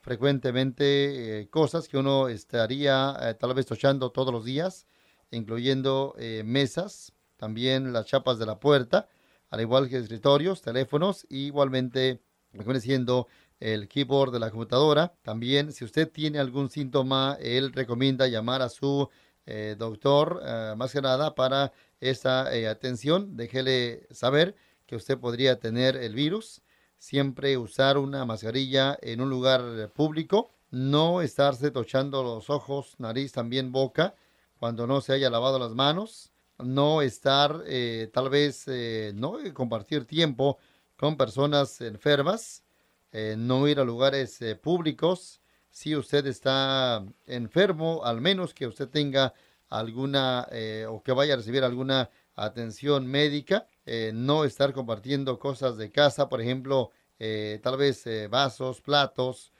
frecuentemente 0.00 1.46
cosas 1.50 1.88
que 1.88 1.98
uno 1.98 2.28
estaría 2.28 3.36
tal 3.38 3.52
vez 3.52 3.66
tochando 3.66 4.12
todos 4.12 4.32
los 4.32 4.46
días 4.46 4.86
incluyendo 5.30 6.14
eh, 6.18 6.42
mesas, 6.44 7.12
también 7.36 7.92
las 7.92 8.06
chapas 8.06 8.38
de 8.38 8.46
la 8.46 8.60
puerta, 8.60 9.08
al 9.48 9.60
igual 9.60 9.88
que 9.88 9.98
escritorios, 9.98 10.62
teléfonos, 10.62 11.26
y 11.28 11.46
igualmente 11.46 12.20
siendo 12.80 13.28
el 13.60 13.88
keyboard 13.88 14.32
de 14.32 14.40
la 14.40 14.50
computadora. 14.50 15.14
También, 15.22 15.72
si 15.72 15.84
usted 15.84 16.10
tiene 16.10 16.38
algún 16.38 16.70
síntoma, 16.70 17.36
él 17.40 17.72
recomienda 17.72 18.26
llamar 18.26 18.62
a 18.62 18.68
su 18.68 19.08
eh, 19.46 19.76
doctor, 19.78 20.40
eh, 20.44 20.74
más 20.76 20.92
que 20.92 21.02
nada, 21.02 21.34
para 21.34 21.72
esta 22.00 22.54
eh, 22.54 22.68
atención. 22.68 23.36
Déjele 23.36 24.06
saber 24.10 24.54
que 24.86 24.96
usted 24.96 25.18
podría 25.18 25.58
tener 25.60 25.96
el 25.96 26.14
virus. 26.14 26.62
Siempre 26.98 27.56
usar 27.56 27.98
una 27.98 28.24
mascarilla 28.24 28.98
en 29.02 29.20
un 29.20 29.30
lugar 29.30 29.90
público. 29.94 30.50
No 30.70 31.20
estarse 31.20 31.70
tochando 31.70 32.22
los 32.22 32.50
ojos, 32.50 32.94
nariz, 32.98 33.32
también 33.32 33.72
boca, 33.72 34.14
cuando 34.60 34.86
no 34.86 35.00
se 35.00 35.14
haya 35.14 35.30
lavado 35.30 35.58
las 35.58 35.72
manos. 35.72 36.30
No 36.58 37.02
estar, 37.02 37.64
tal 38.12 38.28
vez, 38.28 38.66
no 39.14 39.38
compartir 39.54 40.04
tiempo 40.04 40.58
con 40.96 41.16
personas 41.16 41.80
enfermas 41.80 42.62
eh, 43.12 43.34
no 43.36 43.66
ir 43.66 43.80
a 43.80 43.84
lugares 43.84 44.40
eh, 44.42 44.54
públicos. 44.56 45.40
Si 45.70 45.96
usted 45.96 46.26
está 46.26 47.04
enfermo, 47.26 48.02
al 48.04 48.20
menos 48.20 48.54
que 48.54 48.66
usted 48.66 48.88
tenga 48.88 49.34
alguna 49.68 50.46
eh, 50.50 50.86
o 50.88 51.02
que 51.02 51.12
vaya 51.12 51.34
a 51.34 51.36
recibir 51.36 51.64
alguna 51.64 52.10
atención 52.36 53.06
médica, 53.06 53.66
no 54.14 54.44
estar 54.44 54.72
compartiendo 54.72 55.38
cosas 55.38 55.76
de 55.76 55.90
casa, 55.90 56.28
por 56.28 56.40
ejemplo, 56.40 56.90
tal 57.18 57.76
vez 57.76 58.04
vasos, 58.30 58.80
platos, 58.80 59.52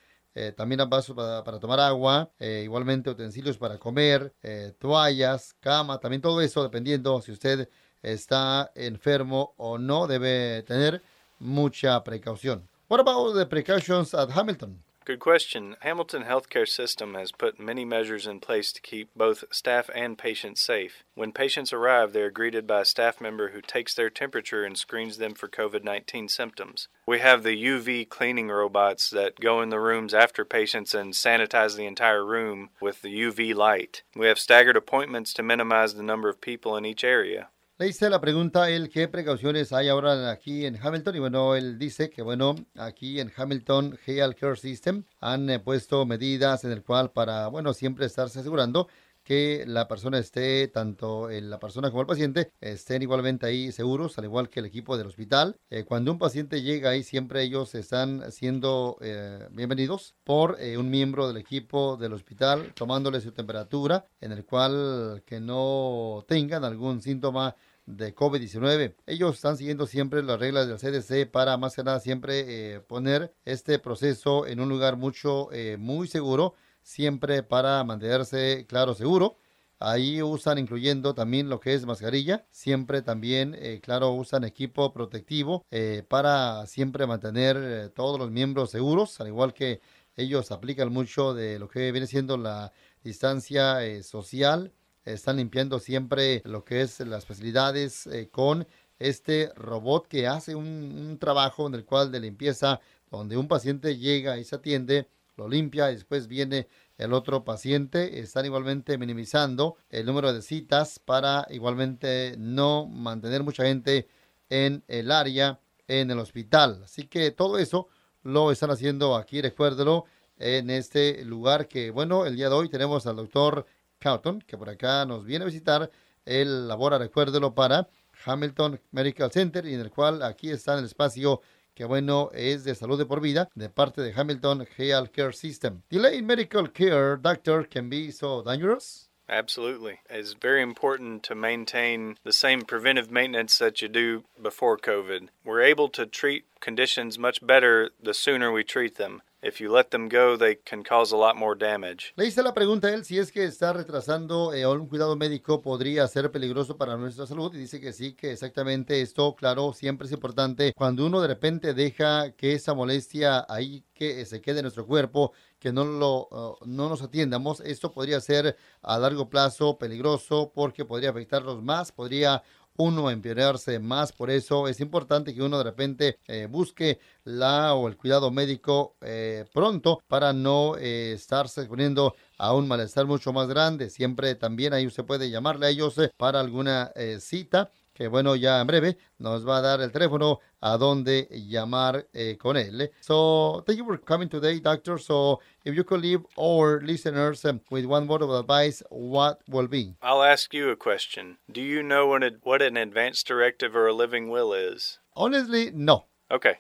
también 0.56 0.88
vasos 0.88 1.14
para, 1.14 1.44
para 1.44 1.58
tomar 1.58 1.80
agua, 1.80 2.30
igualmente 2.38 3.10
utensilios 3.10 3.56
para 3.58 3.78
comer, 3.78 4.32
toallas, 4.78 5.54
cama, 5.60 5.98
también 5.98 6.22
todo 6.22 6.40
eso, 6.40 6.62
dependiendo 6.62 7.20
si 7.20 7.32
usted 7.32 7.68
está 8.02 8.70
enfermo 8.74 9.54
o 9.56 9.78
no, 9.78 10.06
debe 10.06 10.62
tener 10.62 11.02
mucha 11.38 12.02
precaución. 12.02 12.68
What 12.88 13.00
about 13.00 13.36
the 13.36 13.46
precautions 13.46 14.14
at 14.14 14.30
Hamilton? 14.36 14.82
Good 15.06 15.18
question. 15.18 15.76
Hamilton 15.80 16.24
Healthcare 16.24 16.68
System 16.68 17.14
has 17.14 17.32
put 17.32 17.58
many 17.58 17.86
measures 17.86 18.26
in 18.26 18.38
place 18.38 18.70
to 18.72 18.82
keep 18.82 19.08
both 19.16 19.44
staff 19.50 19.88
and 19.94 20.18
patients 20.18 20.60
safe. 20.60 21.04
When 21.14 21.32
patients 21.32 21.72
arrive, 21.72 22.12
they 22.12 22.20
are 22.20 22.30
greeted 22.30 22.66
by 22.66 22.82
a 22.82 22.84
staff 22.84 23.18
member 23.18 23.50
who 23.50 23.62
takes 23.62 23.94
their 23.94 24.10
temperature 24.10 24.62
and 24.62 24.76
screens 24.76 25.16
them 25.16 25.34
for 25.34 25.48
COVID 25.48 25.84
19 25.84 26.28
symptoms. 26.28 26.88
We 27.06 27.20
have 27.20 27.42
the 27.42 27.64
UV 27.64 28.10
cleaning 28.10 28.48
robots 28.48 29.08
that 29.08 29.40
go 29.40 29.62
in 29.62 29.70
the 29.70 29.80
rooms 29.80 30.12
after 30.12 30.44
patients 30.44 30.92
and 30.92 31.14
sanitize 31.14 31.76
the 31.76 31.86
entire 31.86 32.24
room 32.24 32.68
with 32.80 33.00
the 33.00 33.08
UV 33.08 33.54
light. 33.54 34.02
We 34.14 34.26
have 34.26 34.38
staggered 34.38 34.76
appointments 34.76 35.32
to 35.34 35.42
minimize 35.42 35.94
the 35.94 36.02
number 36.02 36.28
of 36.28 36.42
people 36.42 36.76
in 36.76 36.84
each 36.84 37.04
area. 37.04 37.48
Le 37.80 37.88
hice 37.88 38.10
la 38.10 38.20
pregunta 38.20 38.68
él 38.68 38.90
qué 38.90 39.08
precauciones 39.08 39.72
hay 39.72 39.88
ahora 39.88 40.30
aquí 40.30 40.66
en 40.66 40.76
Hamilton 40.76 41.16
y 41.16 41.18
bueno, 41.18 41.54
él 41.56 41.78
dice 41.78 42.10
que 42.10 42.20
bueno, 42.20 42.54
aquí 42.76 43.20
en 43.20 43.32
Hamilton 43.34 43.98
Health 44.04 44.38
Care 44.38 44.56
System 44.56 45.04
han 45.18 45.48
eh, 45.48 45.60
puesto 45.60 46.04
medidas 46.04 46.62
en 46.64 46.72
el 46.72 46.82
cual 46.82 47.10
para, 47.10 47.48
bueno, 47.48 47.72
siempre 47.72 48.04
estarse 48.04 48.40
asegurando 48.40 48.86
que 49.22 49.64
la 49.66 49.88
persona 49.88 50.18
esté, 50.18 50.68
tanto 50.68 51.30
la 51.30 51.58
persona 51.58 51.88
como 51.90 52.02
el 52.02 52.06
paciente, 52.06 52.52
estén 52.60 53.00
igualmente 53.00 53.46
ahí 53.46 53.72
seguros, 53.72 54.18
al 54.18 54.24
igual 54.24 54.50
que 54.50 54.60
el 54.60 54.66
equipo 54.66 54.98
del 54.98 55.06
hospital. 55.06 55.56
Eh, 55.70 55.84
cuando 55.84 56.12
un 56.12 56.18
paciente 56.18 56.62
llega 56.62 56.90
ahí, 56.90 57.02
siempre 57.02 57.42
ellos 57.42 57.74
están 57.74 58.30
siendo 58.32 58.98
eh, 59.00 59.46
bienvenidos 59.52 60.16
por 60.24 60.58
un 60.76 60.90
miembro 60.90 61.28
del 61.28 61.36
equipo 61.38 61.96
del 61.96 62.12
hospital, 62.12 62.72
tomándole 62.74 63.20
su 63.20 63.32
temperatura, 63.32 64.06
en 64.20 64.32
el 64.32 64.44
cual 64.44 65.22
que 65.24 65.40
no 65.40 66.24
tengan 66.26 66.64
algún 66.64 67.00
síntoma 67.00 67.56
de 67.86 68.14
COVID-19. 68.14 68.94
Ellos 69.06 69.34
están 69.36 69.56
siguiendo 69.56 69.86
siempre 69.86 70.22
las 70.22 70.38
reglas 70.38 70.68
del 70.68 70.78
CDC 70.78 71.30
para 71.30 71.56
más 71.56 71.74
que 71.74 71.84
nada 71.84 72.00
siempre 72.00 72.74
eh, 72.74 72.80
poner 72.80 73.34
este 73.44 73.78
proceso 73.78 74.46
en 74.46 74.60
un 74.60 74.68
lugar 74.68 74.96
mucho, 74.96 75.52
eh, 75.52 75.76
muy 75.78 76.08
seguro, 76.08 76.54
siempre 76.82 77.42
para 77.42 77.82
mantenerse, 77.84 78.66
claro, 78.68 78.94
seguro. 78.94 79.36
Ahí 79.78 80.20
usan 80.20 80.58
incluyendo 80.58 81.14
también 81.14 81.48
lo 81.48 81.58
que 81.58 81.72
es 81.72 81.86
mascarilla, 81.86 82.46
siempre 82.50 83.00
también, 83.00 83.56
eh, 83.58 83.80
claro, 83.82 84.10
usan 84.10 84.44
equipo 84.44 84.92
protectivo 84.92 85.64
para 86.08 86.66
siempre 86.66 87.06
mantener 87.06 87.88
todos 87.94 88.18
los 88.18 88.30
miembros 88.30 88.70
seguros, 88.70 89.18
al 89.20 89.28
igual 89.28 89.54
que 89.54 89.80
ellos 90.16 90.50
aplican 90.50 90.92
mucho 90.92 91.32
de 91.32 91.58
lo 91.58 91.68
que 91.68 91.92
viene 91.92 92.06
siendo 92.06 92.36
la 92.36 92.72
distancia 93.02 93.78
social 94.02 94.74
están 95.04 95.36
limpiando 95.36 95.78
siempre 95.78 96.42
lo 96.44 96.64
que 96.64 96.82
es 96.82 97.00
las 97.00 97.26
facilidades 97.26 98.06
eh, 98.06 98.28
con 98.30 98.66
este 98.98 99.50
robot 99.56 100.06
que 100.06 100.26
hace 100.26 100.54
un, 100.54 101.16
trabajo 101.18 101.66
en 101.66 101.74
el 101.74 101.84
cual 101.84 102.12
de 102.12 102.20
limpieza 102.20 102.80
donde 103.10 103.36
un 103.36 103.48
paciente 103.48 103.96
llega 103.96 104.38
y 104.38 104.44
se 104.44 104.56
atiende, 104.56 105.08
lo 105.36 105.48
limpia 105.48 105.90
y 105.90 105.94
después 105.94 106.28
viene 106.28 106.68
el 106.98 107.12
otro 107.14 107.44
paciente. 107.44 108.20
Están 108.20 108.44
igualmente 108.44 108.98
minimizando 108.98 109.76
el 109.88 110.06
número 110.06 110.32
de 110.32 110.42
citas 110.42 110.98
para 110.98 111.46
igualmente 111.50 112.34
no 112.38 112.86
mantener 112.86 113.42
mucha 113.42 113.64
gente 113.64 114.06
en 114.50 114.84
el 114.86 115.10
área, 115.10 115.60
en 115.88 116.10
el 116.10 116.18
hospital. 116.18 116.82
Así 116.84 117.04
que 117.04 117.30
todo 117.30 117.58
eso 117.58 117.88
lo 118.22 118.52
están 118.52 118.70
haciendo 118.70 119.16
aquí, 119.16 119.40
recuérdelo, 119.40 120.04
en 120.36 120.70
este 120.70 121.24
lugar 121.24 121.68
que, 121.68 121.90
bueno, 121.90 122.26
el 122.26 122.36
día 122.36 122.48
de 122.48 122.54
hoy 122.54 122.68
tenemos 122.68 123.06
al 123.06 123.16
doctor 123.16 123.66
Cowton, 124.00 124.40
que 124.40 124.56
por 124.56 124.68
acá 124.68 125.04
nos 125.04 125.24
viene 125.24 125.44
a 125.44 125.46
visitar. 125.46 125.90
Él 126.24 126.68
labora, 126.68 126.98
recuérdelo, 126.98 127.54
para 127.54 127.88
Hamilton 128.24 128.80
Medical 128.90 129.30
Center, 129.30 129.66
y 129.66 129.74
en 129.74 129.80
el 129.80 129.90
cual 129.90 130.22
aquí 130.22 130.50
está 130.50 130.78
el 130.78 130.84
espacio 130.84 131.40
que 131.74 131.84
bueno 131.84 132.30
es 132.34 132.64
de 132.64 132.74
salud 132.74 132.98
de 132.98 133.06
por 133.06 133.20
vida 133.20 133.48
de 133.54 133.70
parte 133.70 134.02
de 134.02 134.12
Hamilton 134.14 134.66
Health 134.76 135.12
Care 135.12 135.32
System. 135.32 135.82
Delayed 135.88 136.24
medical 136.24 136.70
care, 136.70 137.16
doctor, 137.16 137.66
can 137.66 137.88
be 137.88 138.10
so 138.10 138.42
dangerous. 138.42 139.08
Absolutely. 139.30 140.00
It's 140.10 140.34
very 140.34 140.60
important 140.60 141.22
to 141.22 141.36
maintain 141.36 142.16
the 142.24 142.32
same 142.32 142.62
preventive 142.62 143.12
maintenance 143.12 143.58
that 143.58 143.80
you 143.80 143.88
do 143.88 144.24
before 144.42 144.76
COVID. 144.76 145.28
We're 145.44 145.62
able 145.62 145.88
to 145.90 146.04
treat 146.04 146.44
conditions 146.58 147.16
much 147.16 147.46
better 147.46 147.90
the 148.02 148.12
sooner 148.12 148.50
we 148.50 148.64
treat 148.64 148.96
them. 148.96 149.22
If 149.42 149.58
you 149.58 149.74
let 149.74 149.84
them 149.90 150.10
go, 150.10 150.36
they 150.36 150.54
can 150.54 150.82
cause 150.82 151.14
a 151.14 151.16
lot 151.16 151.34
more 151.34 151.56
damage. 151.56 152.12
Le 152.16 152.26
hice 152.26 152.42
la 152.42 152.52
pregunta 152.52 152.88
a 152.88 152.92
él 152.92 153.06
si 153.06 153.18
es 153.18 153.32
que 153.32 153.44
está 153.44 153.72
retrasando 153.72 154.52
eh, 154.52 154.66
un 154.66 154.86
cuidado 154.86 155.16
médico 155.16 155.62
podría 155.62 156.06
ser 156.08 156.30
peligroso 156.30 156.76
para 156.76 156.98
nuestra 156.98 157.26
salud 157.26 157.54
y 157.54 157.58
dice 157.58 157.80
que 157.80 157.94
sí, 157.94 158.12
que 158.12 158.32
exactamente 158.32 159.00
esto, 159.00 159.34
claro, 159.34 159.72
siempre 159.72 160.06
es 160.06 160.12
importante 160.12 160.74
cuando 160.76 161.06
uno 161.06 161.22
de 161.22 161.28
repente 161.28 161.72
deja 161.72 162.32
que 162.32 162.52
esa 162.52 162.74
molestia 162.74 163.46
ahí 163.48 163.82
que 163.94 164.26
se 164.26 164.42
quede 164.42 164.58
en 164.58 164.64
nuestro 164.64 164.86
cuerpo, 164.86 165.32
que 165.58 165.72
no 165.72 165.84
lo 165.84 166.28
uh, 166.30 166.56
no 166.66 166.90
nos 166.90 167.00
atiendamos, 167.00 167.60
esto 167.60 167.92
podría 167.92 168.20
ser 168.20 168.56
a 168.82 168.98
largo 168.98 169.30
plazo 169.30 169.78
peligroso 169.78 170.52
porque 170.54 170.84
podría 170.84 171.10
afectarnos 171.10 171.62
más, 171.62 171.92
podría 171.92 172.42
uno 172.80 173.10
empeorarse 173.10 173.78
más. 173.78 174.12
Por 174.12 174.30
eso 174.30 174.66
es 174.66 174.80
importante 174.80 175.34
que 175.34 175.42
uno 175.42 175.58
de 175.58 175.64
repente 175.64 176.18
eh, 176.26 176.46
busque 176.50 176.98
la 177.24 177.74
o 177.74 177.88
el 177.88 177.96
cuidado 177.96 178.30
médico 178.30 178.96
eh, 179.02 179.44
pronto 179.52 180.02
para 180.08 180.32
no 180.32 180.76
eh, 180.78 181.12
estarse 181.12 181.60
exponiendo 181.60 182.14
a 182.38 182.54
un 182.54 182.66
malestar 182.66 183.06
mucho 183.06 183.32
más 183.32 183.48
grande. 183.48 183.90
Siempre 183.90 184.34
también 184.34 184.72
ahí 184.72 184.86
usted 184.86 185.04
puede 185.04 185.30
llamarle 185.30 185.66
a 185.66 185.70
ellos 185.70 186.00
para 186.16 186.40
alguna 186.40 186.90
cita 187.18 187.70
que 188.00 188.08
bueno, 188.08 188.34
ya 188.34 188.62
en 188.62 188.66
breve 188.66 188.96
nos 189.18 189.46
va 189.46 189.58
a 189.58 189.60
dar 189.60 189.82
el 189.82 189.92
teléfono 189.92 190.40
a 190.62 190.78
donde 190.78 191.28
llamar 191.30 192.06
eh, 192.14 192.38
con 192.40 192.56
él. 192.56 192.90
So, 193.00 193.62
thank 193.66 193.76
you 193.76 193.84
for 193.84 194.00
coming 194.00 194.30
today, 194.30 194.58
doctor. 194.58 194.98
So, 194.98 195.40
if 195.66 195.74
you 195.74 195.84
could 195.84 196.00
leave 196.00 196.24
our 196.38 196.80
listeners 196.80 197.44
um, 197.44 197.60
with 197.68 197.84
one 197.84 198.08
word 198.08 198.22
of 198.22 198.30
advice, 198.30 198.82
what 198.88 199.42
will 199.46 199.68
be? 199.68 199.96
I'll 200.00 200.22
ask 200.22 200.54
you 200.54 200.70
a 200.70 200.76
question. 200.76 201.36
Do 201.52 201.60
you 201.60 201.82
know 201.82 202.06
what, 202.06 202.22
what 202.42 202.62
an 202.62 202.78
advance 202.78 203.22
directive 203.22 203.76
or 203.76 203.86
a 203.86 203.92
living 203.92 204.30
will 204.30 204.54
is? 204.54 204.98
Honestly, 205.14 205.70
no. 205.70 206.06
Okay. 206.30 206.56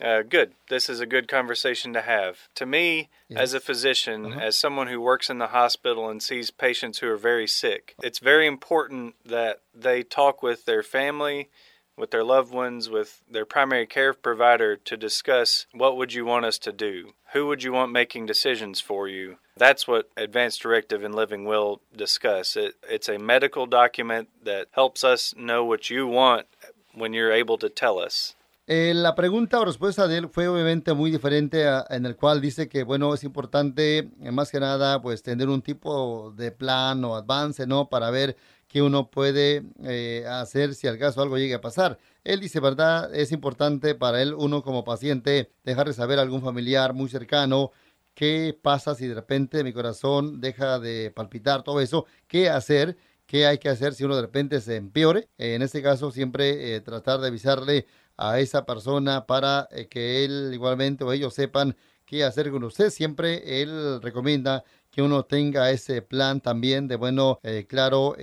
Uh, 0.00 0.22
good. 0.22 0.52
This 0.68 0.88
is 0.88 1.00
a 1.00 1.06
good 1.06 1.26
conversation 1.26 1.92
to 1.94 2.02
have. 2.02 2.48
To 2.56 2.66
me, 2.66 3.08
as 3.34 3.54
a 3.54 3.60
physician, 3.60 4.26
uh-huh. 4.26 4.40
as 4.40 4.56
someone 4.56 4.88
who 4.88 5.00
works 5.00 5.30
in 5.30 5.38
the 5.38 5.48
hospital 5.48 6.08
and 6.08 6.22
sees 6.22 6.50
patients 6.50 6.98
who 6.98 7.08
are 7.08 7.16
very 7.16 7.46
sick, 7.46 7.94
it's 8.02 8.18
very 8.18 8.46
important 8.46 9.14
that 9.24 9.60
they 9.74 10.02
talk 10.02 10.42
with 10.42 10.66
their 10.66 10.82
family, 10.82 11.48
with 11.96 12.10
their 12.10 12.24
loved 12.24 12.52
ones, 12.52 12.90
with 12.90 13.22
their 13.30 13.46
primary 13.46 13.86
care 13.86 14.12
provider 14.12 14.76
to 14.76 14.96
discuss 14.96 15.66
what 15.72 15.96
would 15.96 16.12
you 16.12 16.24
want 16.26 16.44
us 16.44 16.58
to 16.58 16.72
do? 16.72 17.14
Who 17.32 17.46
would 17.46 17.62
you 17.62 17.72
want 17.72 17.90
making 17.90 18.26
decisions 18.26 18.80
for 18.80 19.08
you? 19.08 19.38
That's 19.56 19.88
what 19.88 20.10
Advanced 20.16 20.60
Directive 20.60 21.02
and 21.02 21.14
Living 21.14 21.46
Will 21.46 21.80
discuss. 21.96 22.56
It, 22.56 22.74
it's 22.88 23.08
a 23.08 23.18
medical 23.18 23.66
document 23.66 24.28
that 24.44 24.68
helps 24.72 25.02
us 25.02 25.34
know 25.36 25.64
what 25.64 25.88
you 25.88 26.06
want 26.06 26.46
when 26.92 27.14
you're 27.14 27.32
able 27.32 27.56
to 27.58 27.70
tell 27.70 27.98
us. 27.98 28.34
Eh, 28.68 28.94
la 28.94 29.14
pregunta 29.14 29.60
o 29.60 29.64
respuesta 29.64 30.08
de 30.08 30.18
él 30.18 30.28
fue 30.28 30.48
obviamente 30.48 30.92
muy 30.92 31.12
diferente 31.12 31.64
en 31.88 32.04
el 32.04 32.16
cual 32.16 32.40
dice 32.40 32.68
que 32.68 32.82
bueno 32.82 33.14
es 33.14 33.22
importante 33.22 34.10
eh, 34.20 34.32
más 34.32 34.50
que 34.50 34.58
nada 34.58 35.00
pues 35.00 35.22
tener 35.22 35.48
un 35.48 35.62
tipo 35.62 36.32
de 36.32 36.50
plan 36.50 37.04
o 37.04 37.14
avance 37.14 37.64
no 37.64 37.88
para 37.88 38.10
ver 38.10 38.36
que 38.66 38.82
uno 38.82 39.08
puede 39.08 39.62
eh, 39.84 40.24
hacer 40.28 40.74
si 40.74 40.88
al 40.88 40.98
caso 40.98 41.22
algo 41.22 41.38
llegue 41.38 41.54
a 41.54 41.60
pasar. 41.60 41.98
Él 42.24 42.40
dice, 42.40 42.58
¿verdad? 42.58 43.14
Es 43.14 43.30
importante 43.30 43.94
para 43.94 44.20
él, 44.20 44.34
uno 44.34 44.62
como 44.64 44.82
paciente, 44.82 45.52
dejarle 45.62 45.92
saber 45.92 46.18
a 46.18 46.22
algún 46.22 46.42
familiar 46.42 46.92
muy 46.92 47.08
cercano 47.08 47.70
qué 48.14 48.58
pasa 48.60 48.96
si 48.96 49.06
de 49.06 49.14
repente 49.14 49.62
mi 49.62 49.72
corazón 49.72 50.40
deja 50.40 50.80
de 50.80 51.12
palpitar, 51.14 51.62
todo 51.62 51.80
eso, 51.80 52.06
qué 52.26 52.50
hacer, 52.50 52.96
qué 53.26 53.46
hay 53.46 53.58
que 53.58 53.68
hacer 53.68 53.94
si 53.94 54.02
uno 54.04 54.16
de 54.16 54.22
repente 54.22 54.60
se 54.60 54.74
empeore. 54.76 55.28
en 55.38 55.62
este 55.62 55.82
caso, 55.82 56.10
siempre 56.10 56.80
tratar 56.80 57.20
de 57.20 57.28
avisarle 57.28 57.86
a 58.16 58.40
esa 58.40 58.64
persona 58.66 59.26
para 59.26 59.68
eh, 59.70 59.88
que 59.88 60.24
él 60.24 60.50
igualmente 60.52 61.04
o 61.04 61.12
ellos 61.12 61.34
sepan 61.34 61.76
qué 62.04 62.24
hacer 62.24 62.50
con 62.50 62.64
usted. 62.64 62.90
Siempre 62.90 63.62
él 63.62 64.00
recomienda 64.02 64.64
que 64.90 65.02
uno 65.02 65.24
tenga 65.24 65.70
ese 65.70 66.02
plan 66.02 66.40
también 66.40 66.88
de, 66.88 66.96
bueno, 66.96 67.40
eh, 67.42 67.66
claro, 67.68 68.14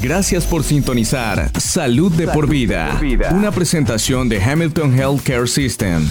Gracias 0.00 0.46
por 0.46 0.64
sintonizar 0.64 1.50
Salud 1.60 2.10
de, 2.12 2.26
por, 2.28 2.48
vida, 2.48 2.98
una 3.32 3.52
presentación 3.52 4.26
de 4.28 4.42
Hamilton 4.42 4.98
Healthcare 4.98 5.46
System. 5.46 6.08